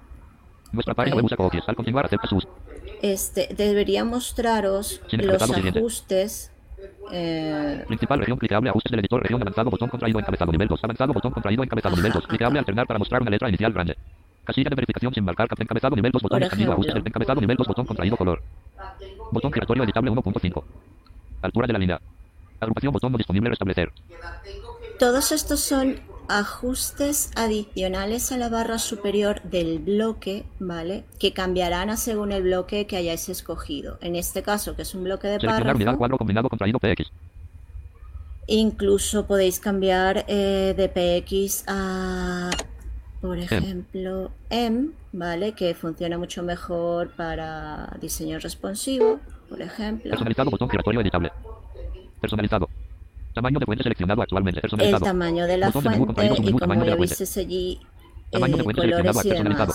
[0.73, 1.69] Nuestra página web usa copias.
[1.69, 2.49] Al continuar acepta su uso.
[3.03, 6.51] este, debería mostraros los ajustes
[7.11, 11.13] eh, Principal región clicable ajustes del editor región avanzado botón contraído encabezado nivel 2 avanzado
[11.13, 13.97] botón contraído encabezado nivel 2 clicable alternar para mostrar una letra inicial grande
[14.45, 17.57] casilla de verificación sin marcar encabezado nivel 2 botón Por extendido ajustes del encabezado nivel
[17.57, 18.43] 2 botón contraído color.
[19.33, 20.63] Botón giratorio editable 1.5
[21.43, 22.01] altura de la línea.
[22.61, 23.93] Agrupación botón no disponible restablecer.
[24.99, 31.05] Todos estos son ajustes adicionales a la barra superior del bloque, ¿vale?
[31.19, 33.99] Que cambiarán a según el bloque que hayáis escogido.
[34.01, 37.11] En este caso, que es un bloque de párrafo, cuadro combinado contraído PX
[38.49, 42.51] incluso podéis cambiar eh, de PX a,
[43.21, 45.53] por ejemplo, M, ¿vale?
[45.53, 50.11] Que funciona mucho mejor para diseño responsivo, por ejemplo.
[50.11, 51.31] personalizado botón giratorio editable
[52.21, 52.69] personalizado
[53.39, 56.53] tamaño de fuente seleccionado actualmente El personalizado tamaño de la Botón de menú fuente y
[56.53, 57.81] como ya viste allí,
[58.31, 59.75] tamaño de eh, fuente seleccionado colores y personalizado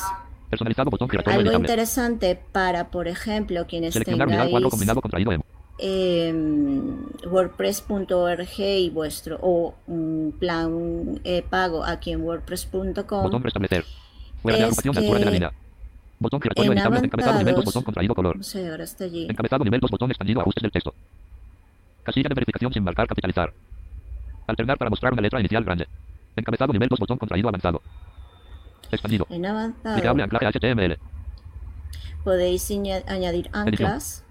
[0.50, 5.32] personalizado botón giratorio Algo interesante para, por ejemplo, quienes seleccionar unidad cuadro tengáis combinado contraído
[5.32, 5.44] M
[5.80, 6.34] eh,
[7.30, 13.24] WordPress.org y vuestro o un plan eh, pago aquí en WordPress.com.
[13.24, 13.84] Botón restablecer.
[14.42, 15.54] Fuera de Es agrupación de altura de la que línea.
[16.20, 18.38] Botón giratorio en editable encabezado nivel 2 avanzados- botón contraído color.
[18.38, 19.26] No sé, ahora está allí.
[19.30, 20.94] Encabezado nivel 2 botón expandido ajustes del texto.
[22.04, 23.54] Casilla de verificación sin marcar capitalizar.
[24.48, 25.88] Alternar para mostrar una letra inicial grande.
[26.36, 27.82] Encabezado nivel 2 botón contraído avanzado.
[28.92, 29.26] Expandido.
[29.30, 30.98] En avanzado anclaje HTML.
[32.24, 32.70] podéis
[33.08, 34.26] añadir anclas.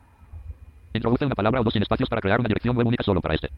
[0.95, 3.35] Introduce una palabra o dos sin espacios para crear una dirección web única solo para
[3.35, 3.51] este.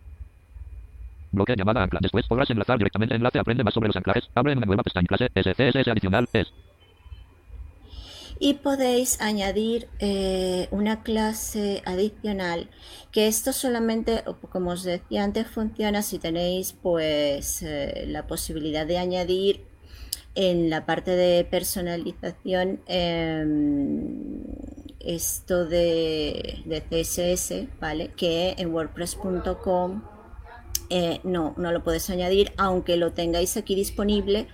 [1.32, 1.98] Bloque llamada ancla.
[2.00, 3.40] Después podrás enlazar directamente enlace.
[3.40, 4.30] Aprende más sobre los anclajes.
[4.34, 5.08] Abre en una nueva pestaña.
[5.08, 6.52] Clase SCSS adicional es.
[8.38, 12.68] Y podéis añadir eh, una clase adicional,
[13.12, 18.98] que esto solamente, como os decía antes, funciona si tenéis pues eh, la posibilidad de
[18.98, 19.64] añadir
[20.34, 24.42] en la parte de personalización em,
[24.98, 28.10] esto de, de CSS, ¿vale?
[28.16, 30.02] Que en WordPress.com
[30.90, 34.48] eh, no, no lo puedes añadir, aunque lo tengáis aquí disponible.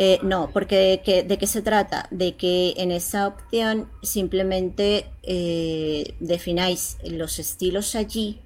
[0.00, 2.06] Eh, no, porque que- ¿de qué se trata?
[2.12, 8.38] De que en esa opción simplemente eh, defináis los estilos allí,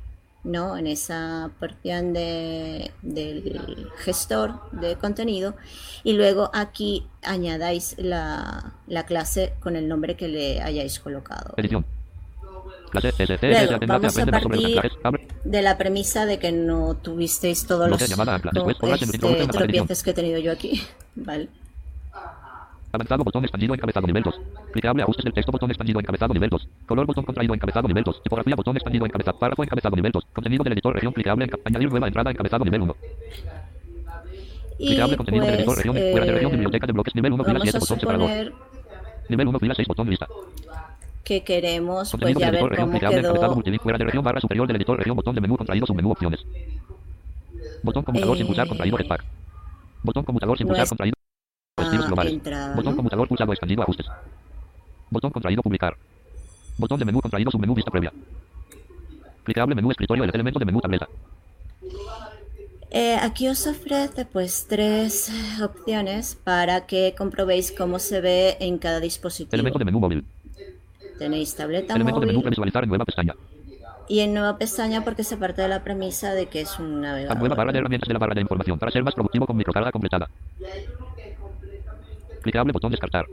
[0.45, 0.79] ¿no?
[0.79, 5.55] En esa porción de, del gestor de contenido
[6.03, 11.53] y luego aquí añadáis la, la clase con el nombre que le hayáis colocado.
[12.93, 14.81] Luego, vamos a partir
[15.45, 18.17] de la premisa de que no tuvisteis todos los este,
[19.47, 20.83] tropieces que he tenido yo aquí.
[21.15, 21.49] Vale.
[22.93, 24.41] Avanzado botón expandido encabezado nivel 2.
[24.73, 26.69] Clicable ajustes del texto botón expandido encabezado nivel 2.
[26.87, 28.23] Color botón contraído encabezado nivel 2.
[28.23, 29.39] Tipografía botón expandido encabezado.
[29.39, 30.25] Párrafo encabezado nivel 2.
[30.35, 32.97] Contenido del editor región clicable añadir nueva entrada encabezado nivel 1.
[34.79, 37.33] Y Clicable contenido del editor pues región fuera de región eh, biblioteca de bloques nivel
[37.33, 38.53] 1 fila vamos 7 a botón separador.
[39.31, 40.29] Nivel 1 fila 6 botón lista.
[41.25, 45.17] Que queremos pues ya ver cómo quedó fuera de región barra superior del editor región
[45.17, 46.41] botón de menú contraído submenú opciones.
[47.83, 49.25] Botón conmutador sin pulsar Eh, contraído headpack.
[50.03, 51.15] Botón conmutador sin pulsar contraído
[51.79, 52.33] estilos globales.
[52.33, 52.75] entrada.
[52.77, 54.07] Botón conmutador pulsado expandido ajustes.
[55.11, 55.97] Botón contraído publicar.
[56.79, 58.13] Botón de menú contraído submenú vista previa.
[59.45, 61.09] Clicable menú escritorio el elemento de menú tableta.
[62.91, 68.77] Eh, aquí os ofrece pues tres eh, opciones para que comprobéis cómo se ve en
[68.79, 69.55] cada dispositivo.
[69.55, 70.25] Elemento de menú móvil.
[71.23, 73.35] Tenéis tableta Elemento de menú móvil previsualizar en nueva pestaña.
[74.09, 77.09] y en nueva pestaña porque se parte de la premisa de que es un La
[77.11, 77.39] navegador.
[77.39, 79.93] nueva barra de herramientas de la barra de información para ser más productivo con microcarga
[79.93, 80.29] completada.
[82.43, 83.27] Clicable botón descartar.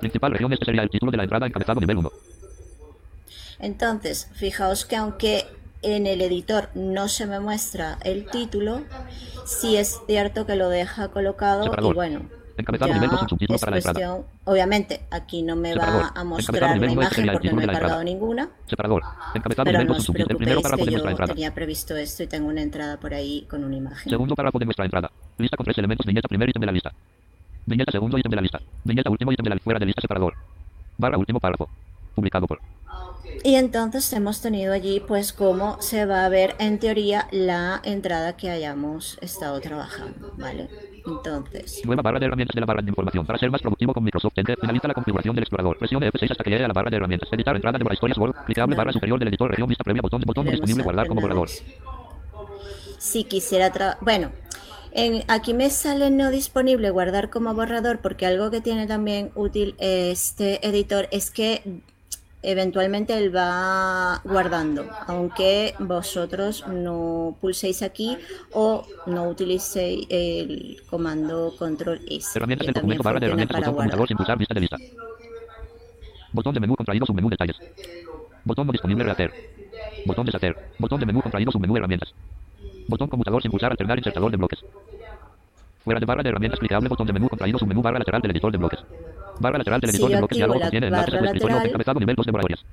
[0.00, 2.10] Principal región, este sería el título de la entrada encabezado nivel 1.
[3.60, 5.44] Entonces, fijaos que aunque
[5.82, 8.82] en el editor no se me muestra el título,
[9.46, 11.92] sí es cierto que lo deja colocado Separador.
[11.92, 12.39] y bueno.
[12.60, 14.18] Encabezado nivel 2 sin subtítulo es para la entrada.
[14.44, 16.02] obviamente aquí no me Separador.
[16.02, 19.02] va a mostrar la imagen porque no he cargado ninguna, Separador.
[19.34, 20.30] Encabezado pero nivel no 2 sin os subtítulo.
[20.30, 21.34] El primero párrafo de nuestra yo entrada.
[21.34, 24.10] tenía previsto esto y tengo una entrada por ahí con una imagen.
[24.10, 25.10] Segundo párrafo de nuestra entrada.
[25.38, 26.06] Lista con tres elementos.
[26.06, 26.92] Viñeta primer ítem de la lista.
[27.66, 28.60] Viñeta segundo ítem de la lista.
[28.84, 30.34] Viñeta último ítem de la fuera de lista separador.
[30.98, 31.68] Barra último párrafo.
[32.14, 32.60] Publicado por.
[33.42, 38.36] Y entonces hemos tenido allí pues cómo se va a ver en teoría la entrada
[38.36, 40.68] que hayamos estado trabajando, ¿vale?
[41.06, 43.26] Entonces, Nueva barra de herramientas de la barra de información.
[43.26, 45.78] Para ser más productivo con Microsoft Enter, finaliza la configuración del explorador.
[45.78, 47.28] Presione F6 hasta que llegue a la barra de herramientas.
[47.32, 48.34] Editar entrada de historias Word.
[48.46, 49.50] Clicable barra superior del editor.
[49.50, 50.02] Región vista previa.
[50.02, 50.82] Botón, botón disponible.
[50.82, 51.48] Guardar como borrador.
[52.98, 54.30] si quisiera tra- bueno,
[54.92, 59.74] en, aquí me sale no disponible guardar como borrador porque algo que tiene también útil
[59.78, 61.62] este editor es que
[62.42, 68.16] eventualmente él va guardando, aunque vosotros no pulséis aquí
[68.52, 72.38] o no utilicéis el comando control S.
[72.38, 73.02] Herramientas del documento.
[73.02, 73.58] Barra de herramientas.
[73.58, 74.38] Botón computador sin pulsar.
[74.38, 74.76] Vista de lista.
[76.32, 77.06] Botón de menú contraído.
[77.06, 77.56] Submenú detalles.
[78.44, 79.04] Botón no disponible.
[79.04, 79.32] Rehacer.
[80.06, 80.56] Botón deshacer.
[80.78, 81.50] Botón de menú contraído.
[81.52, 82.14] Submenú herramientas.
[82.88, 83.70] Botón computador sin pulsar.
[83.72, 84.60] Alternar insertador de bloques.
[85.84, 86.88] Fuera de barra de herramientas clicable.
[86.88, 87.58] Botón de menú contraído.
[87.58, 88.80] Submenú barra lateral del editor de bloques.
[89.40, 90.36] Barra lateral del editor de bloques.
[90.36, 91.64] Diálogo contiene enlaces barra escritorio.
[91.64, 92.64] Encabezado nivel 2 de moratorias.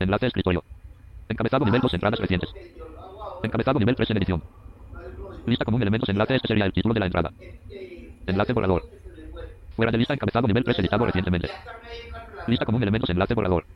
[0.00, 0.64] Enlace escritorio.
[1.28, 2.50] Encabezado nivel 2 entradas recientes.
[3.42, 4.42] Encabezado nivel 3 en edición.
[5.46, 6.36] Lista común elementos enlace.
[6.36, 7.30] Este sería el título de la entrada.
[8.26, 8.88] Enlace borrador.
[9.76, 11.50] Fuera de lista encabezado nivel 3 editado recientemente.
[12.46, 13.66] Lista común elementos enlace borrador.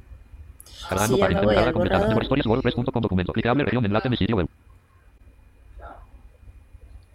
[0.88, 2.04] Cargando ya página al completada.
[2.04, 2.22] borrador.
[2.22, 3.32] Historias wordpress.com documento.
[3.34, 4.48] Clicable región enlace mi sitio web.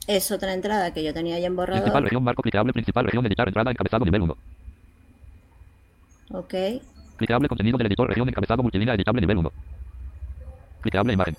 [0.06, 2.04] Es otra entrada que yo tenía ya en Principal borrador.
[2.04, 4.38] región marco clicable principal región editar entrada encabezado nivel 1.
[6.34, 6.54] Ok.
[7.18, 9.52] Clicable contenido del editor región encabezado multilínea editable nivel 1.
[10.82, 11.38] Clicable imagen.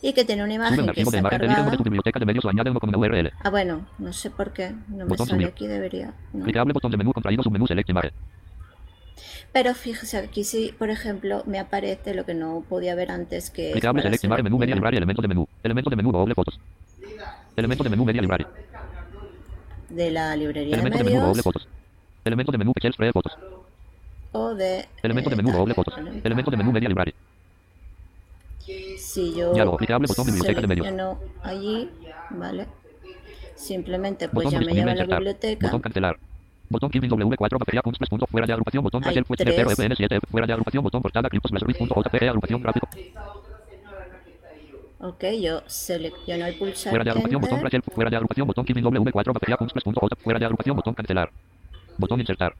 [0.00, 2.48] Y que tiene una imagen un que de imagen de tu biblioteca de medios o
[2.48, 3.32] añade uno con una URL.
[3.42, 4.72] Ah, bueno, no sé por qué.
[4.86, 5.46] No me sale subir.
[5.48, 6.14] aquí, debería.
[6.32, 6.44] ¿no?
[6.44, 8.12] Clicable botón de menú contraído submenú select imagen.
[9.52, 13.72] Pero fíjese, aquí sí, por ejemplo, me aparece lo que no podía ver antes, que
[13.72, 15.48] Clicable select imagen menú media library elemento de menú.
[15.64, 16.60] Elemento de menú doble fotos.
[17.56, 18.46] Elemento de menú media library.
[19.88, 21.68] de la librería de Elemento de menú doble medios fotos.
[22.24, 23.36] Elemento de menú pixels pre fotos.
[24.32, 24.86] O de...
[25.02, 25.94] Elemento de eh, menú doble fotos.
[25.96, 26.20] ¿vale?
[26.22, 27.14] Elemento de menú media library.
[28.98, 31.90] Si yo Diálogo, clicable, botón de biblioteca de selecciono allí,
[32.30, 32.66] ¿vale?
[33.54, 35.66] Simplemente pues Botón ya me lleva a la biblioteca.
[35.66, 36.18] Botón cancelar.
[36.68, 38.84] Botón Kivin W4 batería puntos punto fuera de agrupación.
[38.84, 39.26] Botón Hay tres.
[39.26, 40.84] 0 FN7 fuera de agrupación.
[40.84, 42.88] Botón portada Clipos JPG agrupación gráfico.
[45.00, 47.40] Ok, yo selecciono el pulsar Fuera de agrupación.
[47.40, 47.60] Botón
[47.94, 48.46] fuera de agrupación.
[48.46, 50.76] Botón Kivin W4 batería puntos punto J fuera de agrupación.
[50.76, 51.30] Botón cancelar.
[51.96, 52.54] Botón insertar.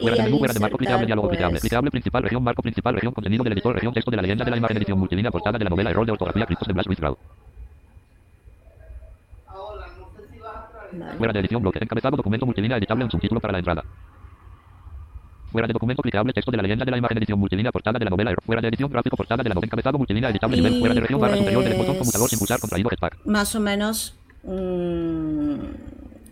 [0.00, 2.62] Fuera de al menú, fuera de marco, clicable, diálogo, clicable, pues, clicable, principal, región, marco,
[2.62, 5.30] principal, región, contenido del editor, región, texto de la leyenda de la imagen, edición, multilínea,
[5.30, 7.16] portada de la novela, error de ortografía, criptos de Blas Ruiz Grau.
[11.18, 13.84] Fuera de edición, bloque, encabezado, documento, multilínea, editable, un subtítulo para la entrada.
[15.50, 18.04] Fuera de documento, clicable, texto de la leyenda de la imagen, edición, multilínea, portada de
[18.04, 18.42] la novela, error.
[18.44, 21.20] fuera de edición, gráfico, portada de la novela, encabezado, multilínea, editable, nivel, fuera de región,
[21.20, 23.18] barra superior del botón, pues- computador, sin pulsar, contraído, jetpack.
[23.24, 25.54] más o menos mm,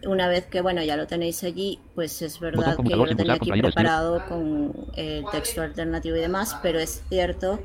[0.06, 3.34] una vez que bueno ya lo tenéis allí pues es verdad que yo lo tenía
[3.34, 7.60] aquí preparado con el texto alternativo y demás pero es cierto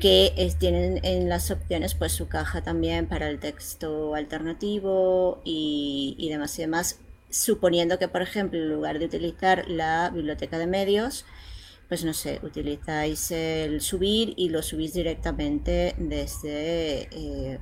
[0.00, 6.14] que es- tienen en las opciones pues su caja también para el texto alternativo y,
[6.18, 6.98] y demás y demás.
[7.28, 11.24] Suponiendo que por ejemplo en lugar de utilizar la biblioteca de medios
[11.88, 17.58] pues no sé, utilizáis el subir y lo subís directamente desde eh,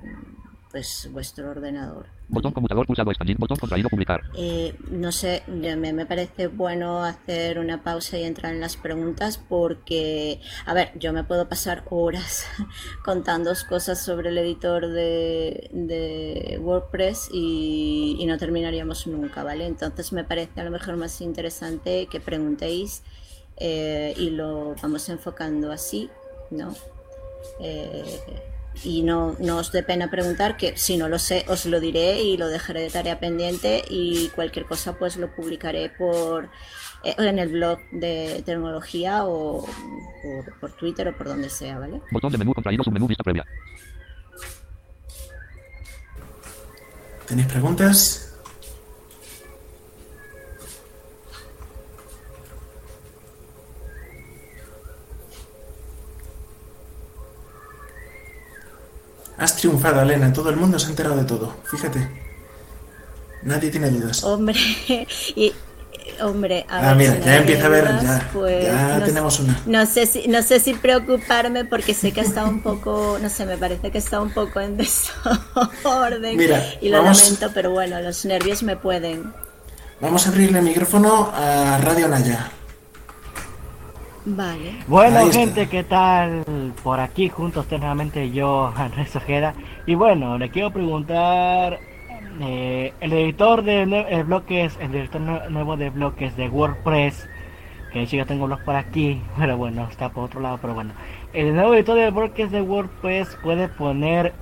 [0.71, 2.07] pues vuestro ordenador.
[2.29, 4.23] Botón computador pulsado, expandir, botón contraído, publicar.
[4.37, 9.39] Eh, no sé, me, me parece bueno hacer una pausa y entrar en las preguntas
[9.39, 12.45] porque, a ver, yo me puedo pasar horas
[13.05, 19.66] contando cosas sobre el editor de, de WordPress y, y no terminaríamos nunca, ¿vale?
[19.66, 23.03] Entonces me parece a lo mejor más interesante que preguntéis
[23.57, 26.11] eh, y lo vamos enfocando así,
[26.51, 26.75] ¿no?
[27.61, 28.21] Eh,
[28.85, 32.22] y no, no os dé pena preguntar, que si no lo sé, os lo diré
[32.22, 36.49] y lo dejaré de tarea pendiente y cualquier cosa pues lo publicaré por
[37.05, 42.01] eh, en el blog de tecnología o por, por Twitter o por donde sea, ¿vale?
[42.11, 43.45] Botón de menú contraído, submenú, vista previa.
[47.26, 48.28] ¿Tenéis preguntas?
[59.39, 60.32] Has triunfado, Elena.
[60.32, 61.57] Todo el mundo se ha enterado de todo.
[61.64, 62.09] Fíjate.
[63.43, 64.24] Nadie tiene dudas.
[64.24, 64.59] Hombre,
[65.36, 65.53] y
[66.20, 69.61] hombre, a ah, mira, ya empieza a ver, ya, pues, ya tenemos una.
[69.66, 73.47] No sé, si, no sé si preocuparme porque sé que está un poco, no sé,
[73.47, 78.24] me parece que está un poco en desorden mira, y lo lamento, pero bueno, los
[78.24, 79.32] nervios me pueden.
[80.01, 82.53] Vamos a abrirle el micrófono a Radio Naya.
[84.37, 84.76] Vale.
[84.87, 86.45] Bueno, gente, ¿qué tal?
[86.83, 89.55] Por aquí juntos nuevamente yo, Andrés Ojeda.
[89.87, 91.79] Y bueno, le quiero preguntar,
[92.41, 95.20] eh, el editor de bloques, el editor
[95.51, 97.26] nuevo de bloques de WordPress,
[97.91, 100.74] que de hecho ya tengo blogs por aquí, pero bueno, está por otro lado, pero
[100.74, 100.93] bueno.
[101.33, 104.35] El nuevo editor de bloques de WordPress puede poner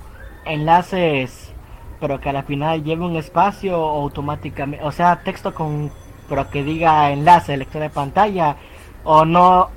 [0.45, 1.53] enlaces,
[2.01, 5.91] pero que al final lleve un espacio automáticamente, o sea, texto con,
[6.27, 8.57] pero que diga enlace, lector de pantalla,
[9.05, 9.76] o no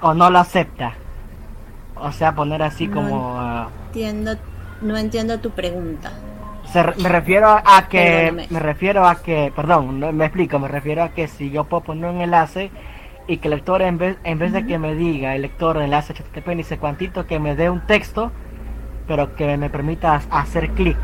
[0.00, 0.94] o no lo acepta.
[1.96, 3.34] O sea, poner así como...
[3.38, 4.36] Ah, entiendo,
[4.82, 6.12] no entiendo tu pregunta.
[6.98, 8.46] me refiero a que...
[8.50, 9.52] Me refiero a que...
[9.54, 10.58] Perdón, no, me explico.
[10.58, 12.70] Me refiero a que si yo puedo poner un enlace
[13.26, 16.12] y que el lector en vez, en vez de que me diga el lector enlace
[16.12, 18.30] HTTP ni sé cuantito, que me dé un texto,
[19.08, 20.98] pero que me permita hacer clic.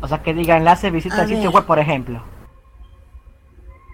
[0.00, 2.31] O sea, que diga enlace visita el sitio web, por ejemplo.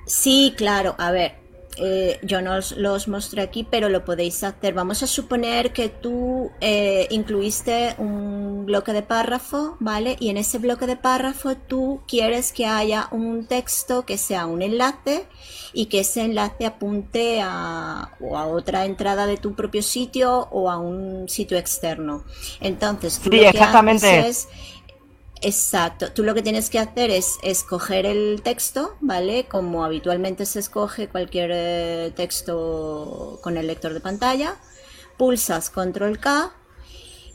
[0.09, 1.35] Sí, claro, a ver,
[1.81, 4.75] eh, yo no os los mostré aquí, pero lo podéis hacer.
[4.75, 10.17] Vamos a suponer que tú eh, incluiste un bloque de párrafo, ¿vale?
[10.19, 14.63] Y en ese bloque de párrafo tú quieres que haya un texto que sea un
[14.63, 15.27] enlace
[15.73, 20.71] y que ese enlace apunte a, o a otra entrada de tu propio sitio o
[20.71, 22.25] a un sitio externo.
[22.61, 24.29] Entonces, tú sí, exactamente.
[24.29, 24.49] es
[25.41, 29.45] Exacto, tú lo que tienes que hacer es escoger el texto, ¿vale?
[29.45, 34.57] Como habitualmente se escoge cualquier eh, texto con el lector de pantalla,
[35.17, 36.53] pulsas control K,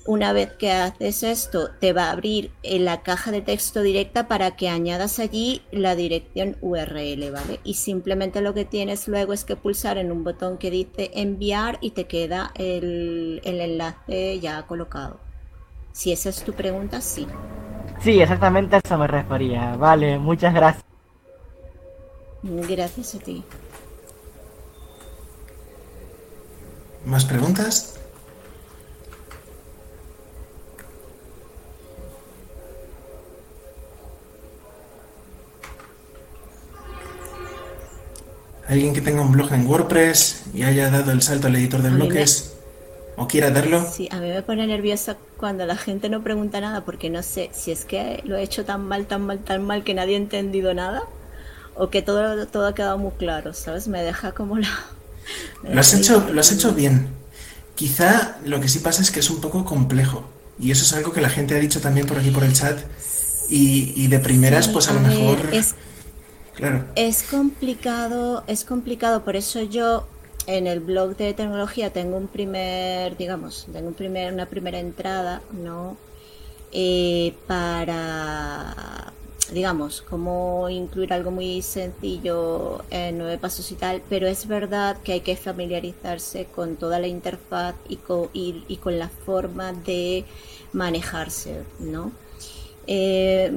[0.05, 4.27] una vez que haces esto te va a abrir en la caja de texto directa
[4.27, 7.61] para que añadas allí la dirección URL, ¿vale?
[7.63, 11.77] Y simplemente lo que tienes luego es que pulsar en un botón que dice enviar
[11.79, 15.21] y te queda el enlace ya colocado.
[15.93, 17.25] Si esa es tu pregunta, sí.
[18.03, 19.77] Sí, exactamente a eso me refería.
[19.77, 20.83] Vale, muchas gracias.
[22.43, 23.43] Gracias a ti.
[27.05, 27.97] ¿Más preguntas?
[38.67, 41.89] ¿Alguien que tenga un blog en WordPress y haya dado el salto al editor de
[41.89, 42.52] bloques?
[43.16, 43.86] ¿O quiera darlo?
[43.89, 47.49] Sí, a mí me pone nerviosa cuando la gente no pregunta nada porque no sé
[47.53, 50.18] si es que lo he hecho tan mal, tan mal, tan mal que nadie ha
[50.18, 51.03] entendido nada
[51.76, 53.88] o que todo, todo ha quedado muy claro, ¿sabes?
[53.88, 54.70] Me deja como la...
[55.64, 57.07] Lo has, hecho, lo has hecho bien.
[57.76, 60.26] Quizá lo que sí pasa es que es un poco complejo
[60.59, 62.78] y eso es algo que la gente ha dicho también por aquí por el chat
[63.49, 65.38] y, de primeras pues a, lo mejor...
[65.53, 65.76] Es,
[66.55, 66.86] claro.
[66.95, 70.07] es complicado, es complicado, por eso yo
[70.47, 75.41] en el blog de tecnología tengo un primer, digamos, tengo un primer, una primera entrada,
[75.51, 75.97] ¿no?
[76.71, 79.13] Eh, para,
[79.51, 85.13] digamos, cómo incluir algo muy sencillo en nueve pasos y tal, pero es verdad que
[85.13, 90.25] hay que familiarizarse con toda la interfaz y con, y con la forma de
[90.73, 92.11] manejarse, ¿no?
[92.88, 93.51] Eh,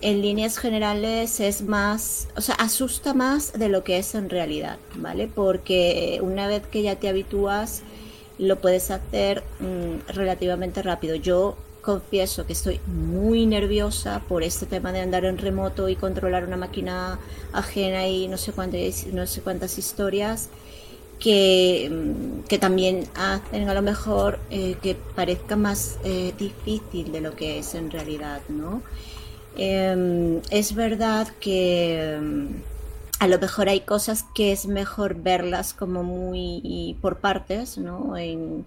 [0.00, 4.78] en líneas generales es más, o sea, asusta más de lo que es en realidad,
[4.94, 5.28] ¿vale?
[5.32, 7.82] Porque una vez que ya te habitúas,
[8.38, 11.16] lo puedes hacer mm, relativamente rápido.
[11.16, 16.44] Yo confieso que estoy muy nerviosa por este tema de andar en remoto y controlar
[16.44, 17.18] una máquina
[17.52, 20.48] ajena y no sé cuántas, no sé cuántas historias
[21.18, 21.90] que,
[22.48, 27.58] que también hacen a lo mejor eh, que parezca más eh, difícil de lo que
[27.58, 28.82] es en realidad, ¿no?
[29.56, 32.62] Em, es verdad que em,
[33.18, 38.16] a lo mejor hay cosas que es mejor verlas como muy por partes, ¿no?
[38.16, 38.64] En,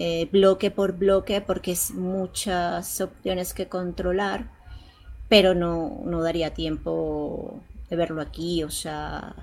[0.00, 4.48] eh, bloque por bloque, porque es muchas opciones que controlar,
[5.28, 9.34] pero no, no daría tiempo de verlo aquí, o sea,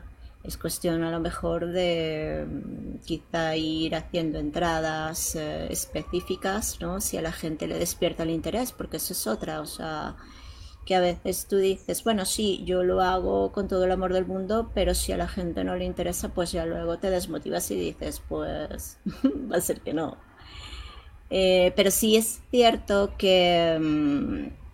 [0.48, 7.02] es cuestión a lo mejor de mm, quizá ir haciendo entradas eh, específicas, ¿no?
[7.02, 10.16] Si a la gente le despierta el interés, porque eso es otra, o sea,
[10.86, 14.26] que a veces tú dices, bueno, sí, yo lo hago con todo el amor del
[14.26, 17.76] mundo, pero si a la gente no le interesa, pues ya luego te desmotivas y
[17.76, 19.00] dices, pues
[19.52, 20.18] va a ser que no.
[21.30, 23.78] Eh, pero sí es cierto que...
[23.82, 24.65] Mm,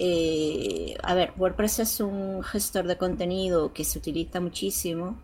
[0.00, 5.20] eh, a ver, WordPress es un gestor de contenido que se utiliza muchísimo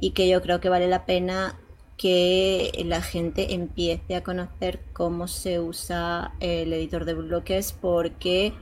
[0.00, 1.58] y que yo creo que vale la pena
[1.96, 8.54] que la gente empiece a conocer cómo se usa el editor de bloques porque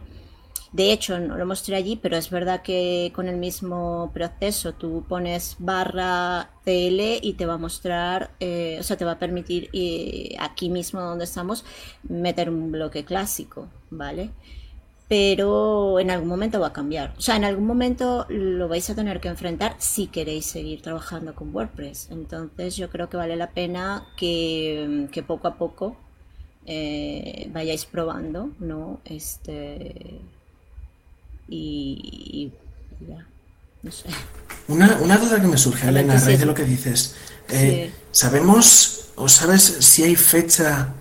[0.73, 5.07] De hecho, no lo mostré allí, pero es verdad que con el mismo proceso tú
[5.09, 9.71] pones barra TL y te va a mostrar, eh, o sea, te va a permitir
[9.73, 11.65] eh, aquí mismo donde estamos
[12.09, 14.35] meter un bloque clásico, ¿vale?
[15.09, 17.15] Pero en algún momento va a cambiar.
[17.17, 21.35] O sea, en algún momento lo vais a tener que enfrentar si queréis seguir trabajando
[21.35, 22.09] con WordPress.
[22.11, 25.97] Entonces yo creo que vale la pena que, que poco a poco
[26.67, 29.01] eh, vayáis probando, ¿no?
[29.05, 30.21] Este
[31.49, 32.53] y,
[33.09, 33.27] ya,
[33.83, 34.09] no sé.
[34.69, 37.15] Una, una, duda que me surge, Elena, a raíz de lo que dices.
[37.49, 40.93] Eh, ¿Sabemos o sabes si hay fecha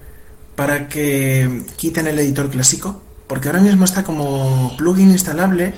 [0.55, 3.01] para que quiten el editor clásico?
[3.27, 5.73] Porque ahora mismo está como plugin instalable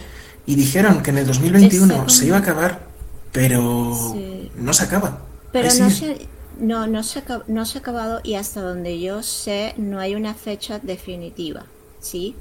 [0.45, 2.87] y dijeron que en el 2021 se iba a acabar,
[3.31, 4.15] pero
[4.55, 5.21] no se acaba.
[5.51, 6.27] Pero no se,
[6.59, 10.33] no, no, se, no se ha acabado y hasta donde yo sé no hay una
[10.33, 11.65] fecha definitiva,
[11.99, 12.35] ¿sí?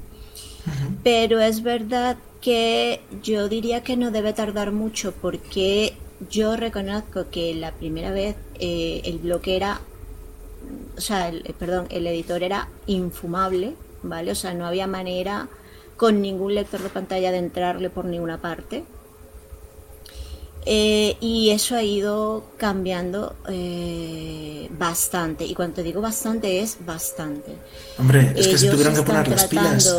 [1.03, 5.95] Pero es verdad que yo diría que no debe tardar mucho porque
[6.29, 9.81] yo reconozco que la primera vez eh, el bloque era,
[10.97, 14.31] o sea, el, perdón, el editor era infumable, ¿vale?
[14.31, 15.47] O sea, no había manera
[15.95, 18.85] con ningún lector de pantalla de entrarle por ninguna parte.
[20.69, 25.45] Eh, y eso ha ido cambiando eh, bastante.
[25.45, 27.55] Y cuando digo bastante es bastante.
[27.97, 29.95] Hombre, es que se tuvieron que poner las pilas.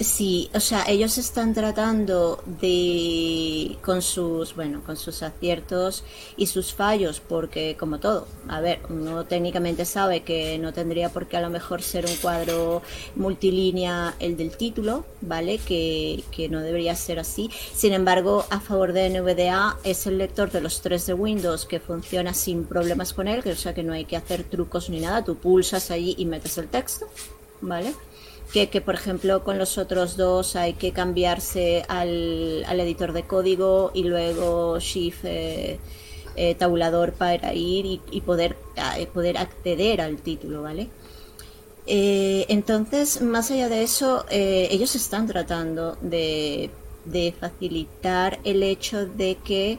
[0.00, 6.02] Sí, o sea, ellos están tratando de con sus, bueno, con sus aciertos
[6.36, 11.28] y sus fallos, porque como todo, a ver, uno técnicamente sabe que no tendría por
[11.28, 12.82] qué a lo mejor ser un cuadro
[13.16, 15.58] multilínea el del título, ¿vale?
[15.58, 17.50] Que, que no debería ser así.
[17.74, 21.80] Sin embargo, a favor de NVDA es el lector de los tres de Windows que
[21.80, 25.00] funciona sin problemas con él, que o sea que no hay que hacer trucos ni
[25.00, 27.06] nada, tú pulsas allí y metes el texto,
[27.60, 27.94] ¿vale?
[28.52, 34.04] Que, por ejemplo con los otros dos hay que cambiarse al, editor de código y
[34.04, 35.78] luego Shift eh,
[36.36, 38.56] eh, tabulador para ir y, poder,
[39.14, 40.88] poder acceder al título, ¿vale?
[41.86, 46.70] Eh, entonces, más allá de eso, ellos están tratando de,
[47.40, 49.78] facilitar el hecho de que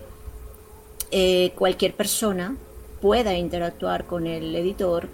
[1.55, 2.57] cualquier persona
[3.01, 5.09] pueda interactuar con el editor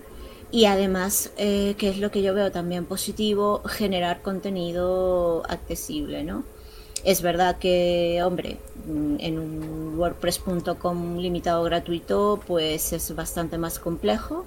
[0.52, 6.44] y además, eh, que es lo que yo veo también positivo, generar contenido accesible, ¿no?
[7.04, 14.46] Es verdad que, hombre, mm, en un WordPress.com limitado gratuito, pues es bastante más complejo,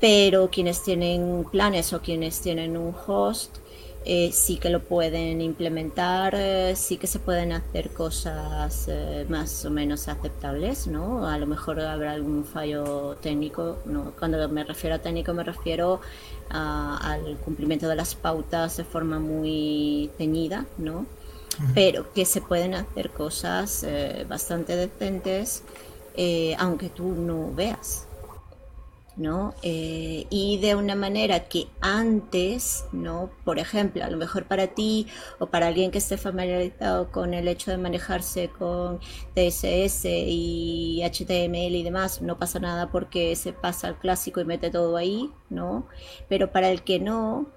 [0.00, 3.58] pero quienes tienen planes o quienes tienen un host,
[4.06, 9.62] eh, sí que lo pueden implementar, eh, sí que se pueden hacer cosas eh, más
[9.66, 11.28] o menos aceptables, ¿no?
[11.28, 14.12] A lo mejor habrá algún fallo técnico, ¿no?
[14.18, 16.00] Cuando me refiero a técnico me refiero
[16.48, 21.06] al cumplimiento de las pautas de forma muy teñida, ¿no?
[21.74, 23.86] Pero que se pueden hacer cosas
[24.28, 25.62] bastante decentes
[26.58, 28.06] aunque tú no veas,
[29.16, 29.54] ¿no?
[29.62, 33.30] Eh, y de una manera que antes, ¿no?
[33.44, 35.06] Por ejemplo, a lo mejor para ti
[35.38, 38.98] o para alguien que esté familiarizado con el hecho de manejarse con
[39.34, 44.70] CSS y HTML y demás, no pasa nada porque se pasa al clásico y mete
[44.70, 45.86] todo ahí, ¿no?
[46.28, 47.48] Pero para el que no,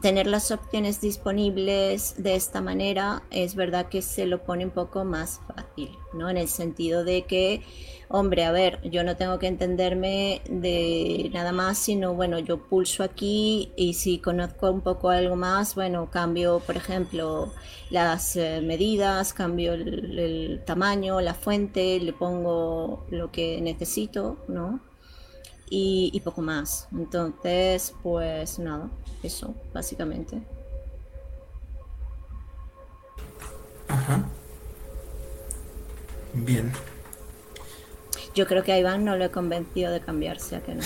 [0.00, 5.04] tener las opciones disponibles de esta manera es verdad que se lo pone un poco
[5.04, 6.28] más fácil, ¿no?
[6.30, 7.62] En el sentido de que
[8.08, 13.02] hombre, a ver, yo no tengo que entenderme de nada más, sino bueno, yo pulso
[13.02, 17.52] aquí y si conozco un poco algo más, bueno, cambio, por ejemplo,
[17.90, 24.80] las eh, medidas, cambio el, tamaño, la fuente, le pongo lo que necesito, ¿no?
[25.70, 26.88] Y, y poco más.
[26.92, 28.88] Entonces, pues nada,
[29.22, 30.38] eso, básicamente.
[33.88, 34.24] Ajá.
[36.34, 36.72] Bien.
[38.34, 40.82] Yo creo que a Iván no lo he convencido de cambiarse, ¿a que no?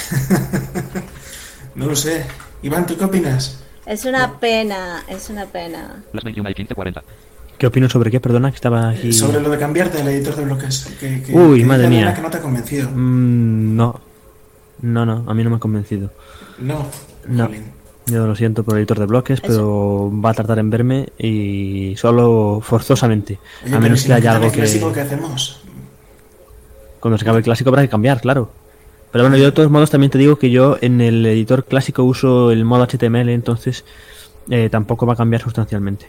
[1.74, 2.24] no lo sé.
[2.62, 3.62] Iván, ¿tú qué opinas?
[3.84, 6.02] Es una pena, es una pena.
[6.12, 7.02] Las 21 y 15, 40.
[7.58, 8.20] ¿Qué opino sobre qué?
[8.20, 9.12] Perdona, que estaba aquí.
[9.12, 10.88] Sobre lo de cambiarte al editor de bloques.
[10.98, 12.14] Que, que, Uy, madre mía.
[12.14, 12.88] que no te ha convencido.
[12.90, 14.00] Mm, no.
[14.82, 16.10] No, no, a mí no me ha convencido.
[16.58, 16.86] No.
[17.26, 17.48] No.
[18.06, 21.94] Yo lo siento por el editor de bloques, pero va a tardar en verme y
[21.96, 23.38] solo forzosamente.
[23.72, 24.62] a menos que haya algo que.
[24.92, 25.62] ¿Qué hacemos?
[26.98, 28.50] Cuando se acabe el clásico habrá que cambiar, claro.
[29.12, 32.02] Pero bueno, yo de todos modos también te digo que yo en el editor clásico
[32.02, 33.84] uso el modo HTML, entonces
[34.50, 36.06] eh, tampoco va a cambiar sustancialmente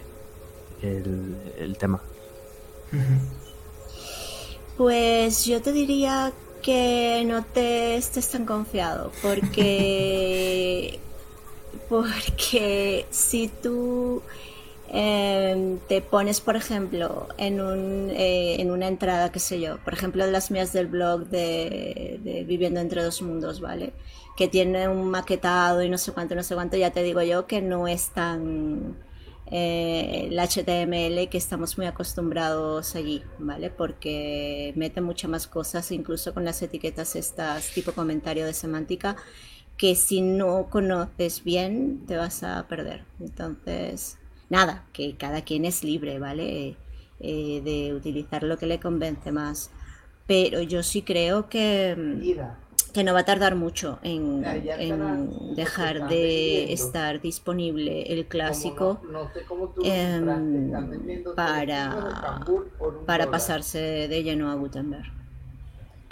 [0.81, 1.99] el, tema.
[4.77, 6.31] Pues yo te diría
[6.63, 10.99] que no te estés tan confiado, porque
[11.89, 14.23] porque si tú
[14.91, 19.93] eh, te pones, por ejemplo, en, un, eh, en una entrada, qué sé yo, por
[19.93, 23.93] ejemplo, de las mías del blog de Viviendo entre dos mundos, ¿vale?
[24.37, 27.45] Que tiene un maquetado y no sé cuánto, no sé cuánto, ya te digo yo
[27.45, 28.95] que no es tan
[29.55, 33.69] el HTML que estamos muy acostumbrados allí, ¿vale?
[33.69, 39.15] Porque mete muchas más cosas, incluso con las etiquetas estas tipo comentario de semántica,
[39.77, 43.05] que si no conoces bien te vas a perder.
[43.19, 44.17] Entonces,
[44.49, 46.75] nada, que cada quien es libre, ¿vale?
[47.19, 49.69] Eh, de utilizar lo que le convence más.
[50.25, 51.95] Pero yo sí creo que,
[52.93, 59.01] que no va a tardar mucho en, en dejar de estar disponible el clásico
[59.83, 60.71] em,
[61.35, 62.45] para,
[63.05, 65.11] para pasarse de lleno a Gutenberg.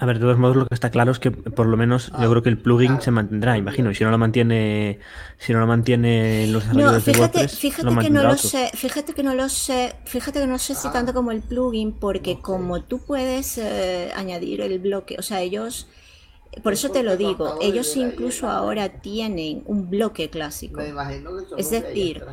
[0.01, 2.27] A ver, de todos modos lo que está claro es que por lo menos yo
[2.31, 3.91] creo que el plugin se mantendrá, imagino.
[3.91, 4.97] Y si no lo mantiene,
[5.37, 8.35] si no lo mantiene los No, desarrolladores de fíjate, WordPress, fíjate lo que no lo
[8.35, 11.91] sé, fíjate que no lo sé, fíjate que no sé si tanto como el plugin,
[11.91, 15.87] porque como tú puedes eh, añadir el bloque, o sea, ellos,
[16.63, 20.81] por eso te lo digo, ellos incluso ahora tienen un bloque clásico.
[20.81, 22.23] Me imagino que son Es decir,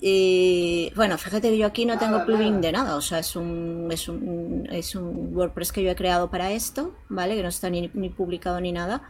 [0.00, 3.88] eh, bueno, fíjate que yo aquí no tengo plugin de nada, o sea, es un,
[3.90, 7.36] es un, es un WordPress que yo he creado para esto, ¿vale?
[7.36, 9.02] Que no está ni, ni publicado ni nada.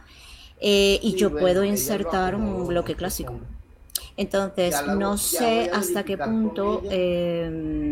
[0.59, 3.41] Eh, y Sí, yo bueno, puedo insertar un bloque clásico.
[4.17, 7.49] Entonces, la no sé hasta qué punto ella, eh,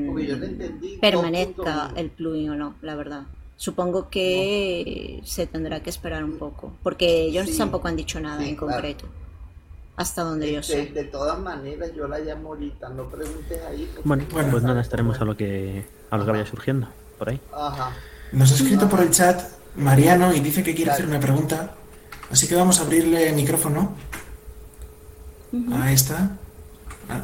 [0.07, 3.23] dos permanezca el plugin o no, la verdad.
[3.57, 8.41] Supongo que se tendrá que esperar un poco, porque ellos Sí, tampoco han dicho nada
[8.41, 8.73] sí, en claro.
[8.73, 9.05] concreto,
[9.95, 10.87] hasta donde yo sé.
[10.87, 13.89] de todas maneras, yo la llamo ahorita, no preguntes ahí.
[14.03, 14.51] Bueno, Bueno.
[14.51, 16.87] pues nada, estaremos a lo que a lo que vaya surgiendo
[17.17, 17.39] por ahí.
[17.53, 17.93] Ajá.
[18.33, 19.41] Nos ha escrito por el chat
[19.77, 21.75] Mariano y dice que quiere hacer una pregunta.
[22.29, 23.95] Así que vamos a abrirle el micrófono.
[25.71, 26.37] Ahí está.
[27.07, 27.23] Ah.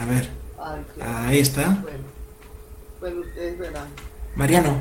[0.00, 0.28] A ver,
[1.02, 1.68] ahí está.
[1.82, 1.98] Bueno,
[3.00, 3.88] bueno, ustedes verán.
[4.36, 4.80] Mariano,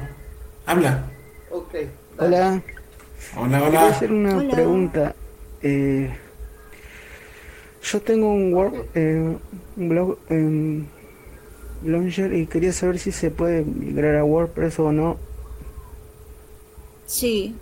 [0.72, 1.12] habla.
[1.50, 1.74] Ok.
[2.18, 2.38] dale.
[2.38, 2.64] Hola,
[3.36, 3.88] Hola, quería hola.
[3.88, 4.50] hacer una Hola.
[4.50, 5.16] pregunta.
[5.62, 6.18] Eh,
[7.82, 9.38] yo tengo un, Word, eh,
[9.76, 10.88] un blog en
[11.82, 15.18] Launcher y quería saber si se puede migrar a WordPress o no.
[17.06, 17.62] Sí.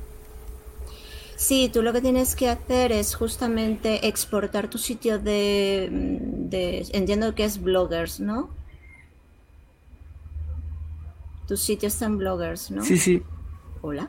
[1.35, 7.33] Sí, tú lo que tienes que hacer es justamente exportar tu sitio de, de entiendo
[7.33, 8.58] que es bloggers, ¿no?
[11.49, 12.83] Tu sitio está en bloggers, ¿no?
[12.83, 13.23] Sí, sí.
[13.81, 14.07] Hola.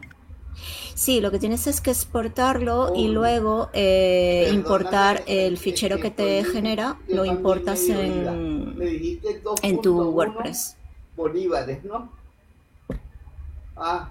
[0.94, 3.12] Sí, lo que tienes es que exportarlo y Oh.
[3.12, 8.76] luego eh, importar el fichero que te genera, lo importas en,
[9.62, 10.76] en tu 2.1 WordPress.
[11.16, 12.12] Bolívares, ¿no?
[13.74, 14.10] Ah,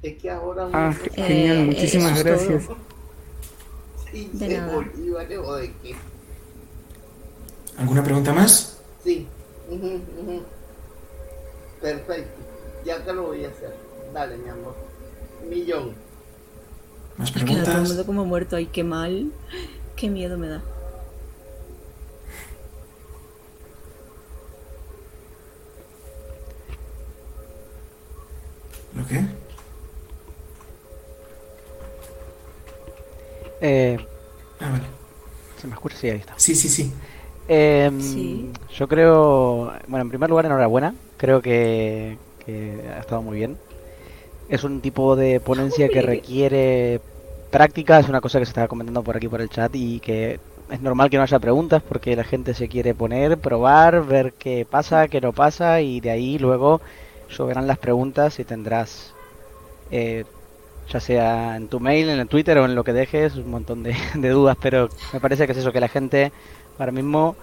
[0.00, 2.22] es que ahora Ah, genial, Eh, muchísimas todo.
[2.28, 2.62] gracias.
[4.12, 4.72] sí, de de nada.
[4.76, 5.96] bolívares o de qué.
[7.76, 8.78] ¿Alguna pregunta más?
[9.02, 9.26] Sí.
[9.68, 10.44] ujú.
[11.80, 12.40] Perfecto.
[12.84, 13.74] Ya te lo voy a hacer.
[14.12, 14.74] Dale, mi amor.
[15.48, 15.92] Millón.
[17.16, 17.88] ¿Más Queda todo el preguntas?
[17.88, 19.30] mundo como muerto, ay, qué mal.
[19.96, 20.62] Qué miedo me da.
[28.96, 29.20] ¿Lo qué?
[33.60, 33.98] Eh,
[34.60, 34.84] Ah, vale.
[35.60, 35.96] ¿Se me escucha?
[35.96, 36.34] Sí, ahí está.
[36.36, 36.92] Sí, sí, sí.
[37.46, 38.50] Em, Sí.
[38.76, 40.94] Yo creo, bueno, en primer lugar, enhorabuena.
[41.18, 43.58] Creo que, que ha estado muy bien.
[44.48, 47.00] Es un tipo de ponencia que requiere
[47.50, 50.40] práctica, es una cosa que se estaba comentando por aquí por el chat y que
[50.70, 54.66] es normal que no haya preguntas porque la gente se quiere poner, probar, ver qué
[54.70, 56.80] pasa, qué no pasa y de ahí luego
[57.28, 59.16] lloverán las preguntas y tendrás,
[59.90, 60.24] eh,
[60.88, 63.82] ya sea en tu mail, en el Twitter o en lo que dejes, un montón
[63.82, 66.32] de, de dudas, pero me parece que es eso, que la gente
[66.78, 67.36] ahora mismo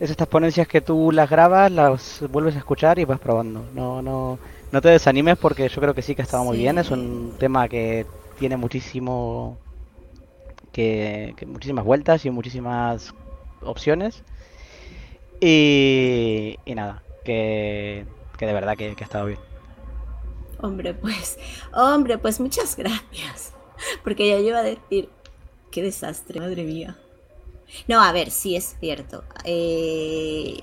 [0.00, 3.66] es estas ponencias que tú las grabas, las vuelves a escuchar y vas probando.
[3.74, 4.38] No, no,
[4.72, 6.78] no te desanimes porque yo creo que sí que ha estado muy bien.
[6.78, 8.06] Es un tema que
[8.38, 9.58] tiene muchísimo,
[10.72, 13.14] que, que muchísimas vueltas y muchísimas
[13.60, 14.22] opciones.
[15.38, 18.06] Y, y nada, que,
[18.38, 19.38] que de verdad que, que ha estado bien.
[20.62, 21.38] Hombre, pues,
[21.74, 23.52] hombre, pues muchas gracias.
[24.02, 25.10] Porque ya yo iba a decir,
[25.70, 26.96] qué desastre, madre mía.
[27.88, 29.24] No, a ver, sí es cierto.
[29.44, 30.56] Eh,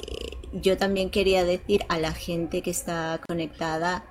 [0.54, 4.06] yo también quería decir a la gente que está conectada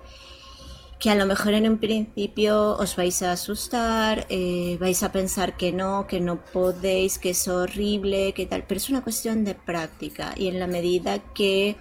[0.98, 5.56] que a lo mejor en un principio os vais a asustar, eh, vais a pensar
[5.56, 9.55] que no, que no podéis, que es horrible, que tal, pero es una cuestión de
[9.55, 11.77] práctica y en la medida que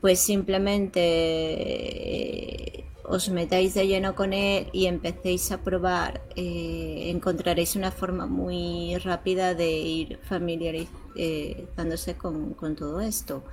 [0.00, 7.76] pues simplemente eh, os metáis de lleno con él y empecéis a probar, eh, encontraréis
[7.76, 13.44] una forma muy rápida de ir familiarizándose con, con todo esto.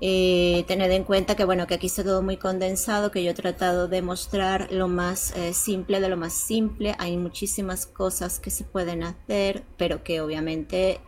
[0.00, 3.34] Eh, tened en cuenta que bueno que aquí está todo muy condensado, que yo he
[3.34, 6.94] tratado de mostrar lo más eh, simple de lo más simple.
[6.98, 11.00] Hay muchísimas cosas que se pueden hacer, pero que obviamente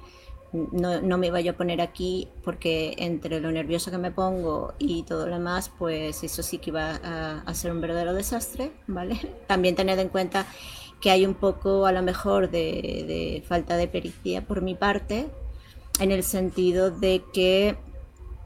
[0.53, 5.05] no, no me yo a poner aquí porque entre lo nervioso que me pongo y
[5.05, 7.01] todo lo demás, pues eso sí que iba
[7.47, 9.21] a, ser un verdadero desastre, ¿vale?
[9.47, 10.47] También tened en cuenta
[11.01, 15.29] que hay un poco a lo mejor de, de falta de pericia por mi parte,
[15.99, 17.77] en el sentido de que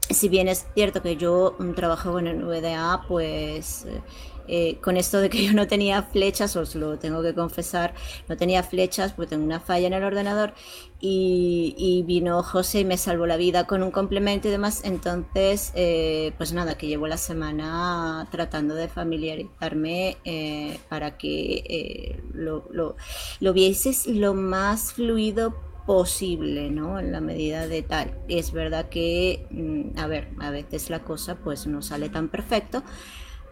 [0.09, 4.01] si bien es cierto que yo mm, trabajo en el VDA, pues eh,
[4.47, 7.93] eh, con esto de que yo no tenía flechas, os lo tengo que confesar,
[8.27, 10.53] no tenía flechas, pues tengo una falla en el ordenador
[10.99, 14.81] y, vino José y me salvó la vida con un complemento y demás.
[14.83, 22.67] Entonces, eh, pues nada, que llevo la semana tratando de familiarizarme eh, para que lo,
[22.71, 22.95] lo,
[23.39, 25.53] lo vieses lo más fluido
[25.85, 26.99] posible, ¿no?
[26.99, 28.17] En la medida de tal.
[28.27, 32.83] Es verdad que, mm, a ver, a veces la cosa pues no sale tan perfecto,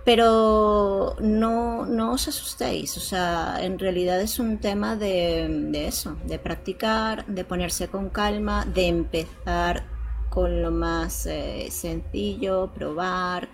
[0.05, 6.17] pero no, no os asustéis, o sea, en realidad es un tema de, de eso,
[6.25, 9.85] de practicar, de ponerse con calma, de empezar
[10.29, 13.47] con lo más eh, sencillo, probar,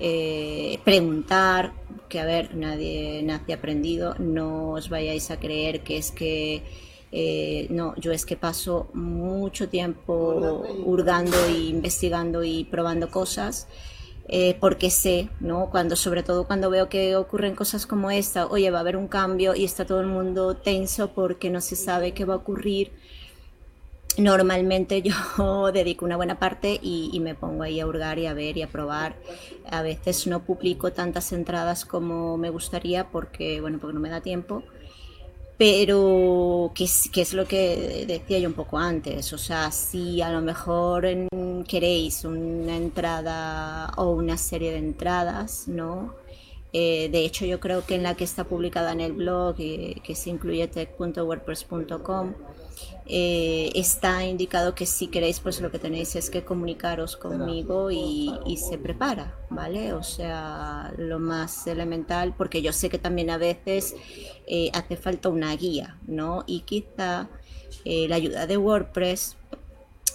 [0.00, 1.72] eh, preguntar,
[2.08, 6.64] que a ver, nadie nace aprendido, no os vayáis a creer que es que
[7.12, 13.68] eh, no, yo es que paso mucho tiempo hurgando e investigando y probando cosas.
[14.28, 15.70] Eh, porque sé, ¿no?
[15.70, 19.06] Cuando, sobre todo cuando veo que ocurren cosas como esta, oye, va a haber un
[19.06, 22.90] cambio y está todo el mundo tenso porque no se sabe qué va a ocurrir.
[24.18, 25.02] Normalmente
[25.38, 28.56] yo dedico una buena parte y, y me pongo ahí a hurgar y a ver
[28.56, 29.14] y a probar.
[29.70, 34.22] A veces no publico tantas entradas como me gustaría porque, bueno, porque no me da
[34.22, 34.64] tiempo
[35.58, 40.42] pero que es, lo que decía yo un poco antes, o sea, si a lo
[40.42, 41.06] mejor
[41.66, 46.14] queréis una entrada o una serie de entradas, ¿no?
[46.72, 49.96] Eh, de hecho, yo creo que en la que está publicada en el blog, eh,
[50.04, 52.34] que se incluye tech.wordpress.com,
[53.08, 58.32] eh, está indicado que si queréis, pues lo que tenéis es que comunicaros conmigo y,
[58.44, 59.92] y se prepara, ¿vale?
[59.92, 63.94] O sea, lo más elemental, porque yo sé que también a veces
[64.46, 66.42] eh, hace falta una guía, ¿no?
[66.46, 67.28] Y quizá
[67.84, 69.36] eh, la ayuda de WordPress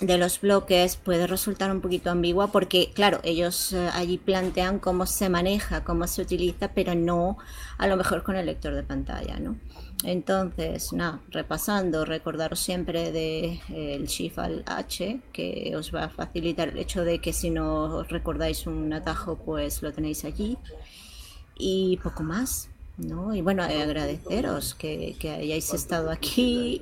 [0.01, 5.05] de los bloques puede resultar un poquito ambigua porque, claro, ellos eh, allí plantean cómo
[5.05, 7.37] se maneja, cómo se utiliza, pero no
[7.77, 9.57] a lo mejor con el lector de pantalla, ¿no?
[10.03, 16.09] Entonces, nada, repasando, recordaros siempre de eh, el Shift al H, que os va a
[16.09, 20.57] facilitar el hecho de que si no os recordáis un atajo, pues lo tenéis allí.
[21.55, 23.35] Y poco más, ¿no?
[23.35, 26.81] Y bueno, eh, agradeceros que, hayáis estado aquí.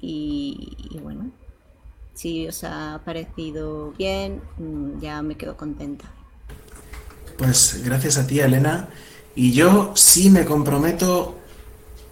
[0.00, 1.30] Y, y bueno,
[2.14, 6.06] si os ha parecido bien, mm, ya me quedo contenta.
[7.36, 8.88] Pues gracias a ti, Elena.
[9.36, 11.38] Y yo sí me comprometo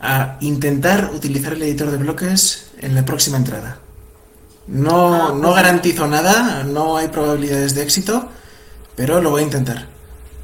[0.00, 3.80] a intentar utilizar el editor de bloques en la próxima entrada.
[4.68, 8.28] No, no garantizo nada, no hay probabilidades de éxito,
[8.94, 9.95] pero lo voy a intentar.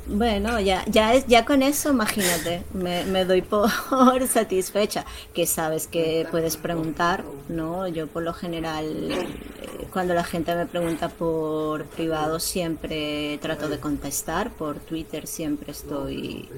[0.07, 3.71] Bueno, ya, ya, es, ya con eso, imagínate, me, me doy por
[4.29, 7.87] satisfecha, que sabes que puedes preguntar, ¿no?
[7.87, 13.79] Yo por lo general, eh, cuando la gente me pregunta por privado, siempre trato de
[13.79, 16.49] contestar, por Twitter siempre estoy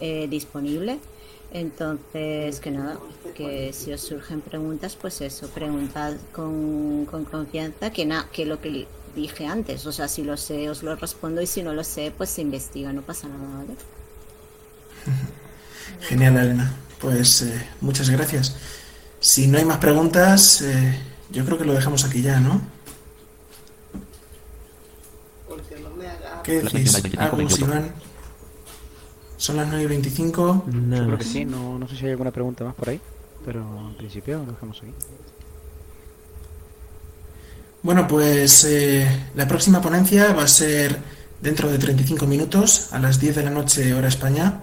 [0.00, 0.98] eh, disponible.
[1.52, 2.98] Entonces, que nada,
[3.34, 8.60] que si os surgen preguntas, pues eso, preguntad con, con confianza, que nada, que lo
[8.60, 11.84] que dije antes, o sea, si lo sé, os lo respondo y si no lo
[11.84, 13.76] sé, pues se investiga, no pasa nada, ¿vale?
[16.00, 16.74] Genial, Elena.
[17.00, 18.56] Pues eh, muchas gracias.
[19.20, 20.98] Si no hay más preguntas, eh,
[21.30, 22.60] yo creo que lo dejamos aquí ya, ¿no?
[25.48, 26.42] Porque no me haga...
[26.42, 27.02] ¿Qué decís?
[27.02, 27.64] 21, 25, Agus, 28.
[27.64, 27.94] Iván.
[29.36, 30.64] Son las 9 y 25.
[30.66, 33.00] Yo Nada creo que sí, no, no sé si hay alguna pregunta más por ahí,
[33.44, 34.92] pero en principio lo dejamos aquí.
[37.82, 40.98] Bueno, pues eh, la próxima ponencia va a ser
[41.40, 44.60] dentro de 35 minutos, a las 10 de la noche hora España.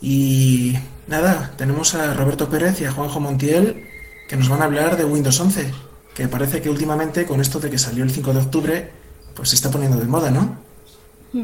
[0.00, 0.74] Y
[1.08, 3.84] nada, tenemos a Roberto Pérez y a Juanjo Montiel
[4.28, 5.72] que nos van a hablar de Windows 11,
[6.14, 8.90] que parece que últimamente con esto de que salió el 5 de octubre,
[9.34, 10.64] pues se está poniendo de moda, ¿no?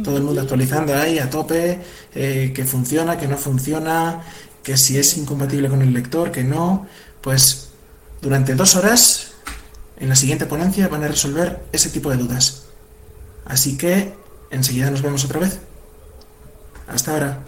[0.04, 1.80] Todo el mundo actualizando ahí a tope,
[2.14, 4.22] eh, que funciona, que no funciona,
[4.62, 6.86] que si es incompatible con el lector, que no.
[7.20, 7.70] Pues
[8.22, 9.31] durante dos horas
[10.02, 12.64] en la siguiente ponencia van a resolver ese tipo de dudas.
[13.44, 14.12] Así que
[14.50, 15.60] enseguida nos vemos otra vez.
[16.88, 17.38] Hasta ahora.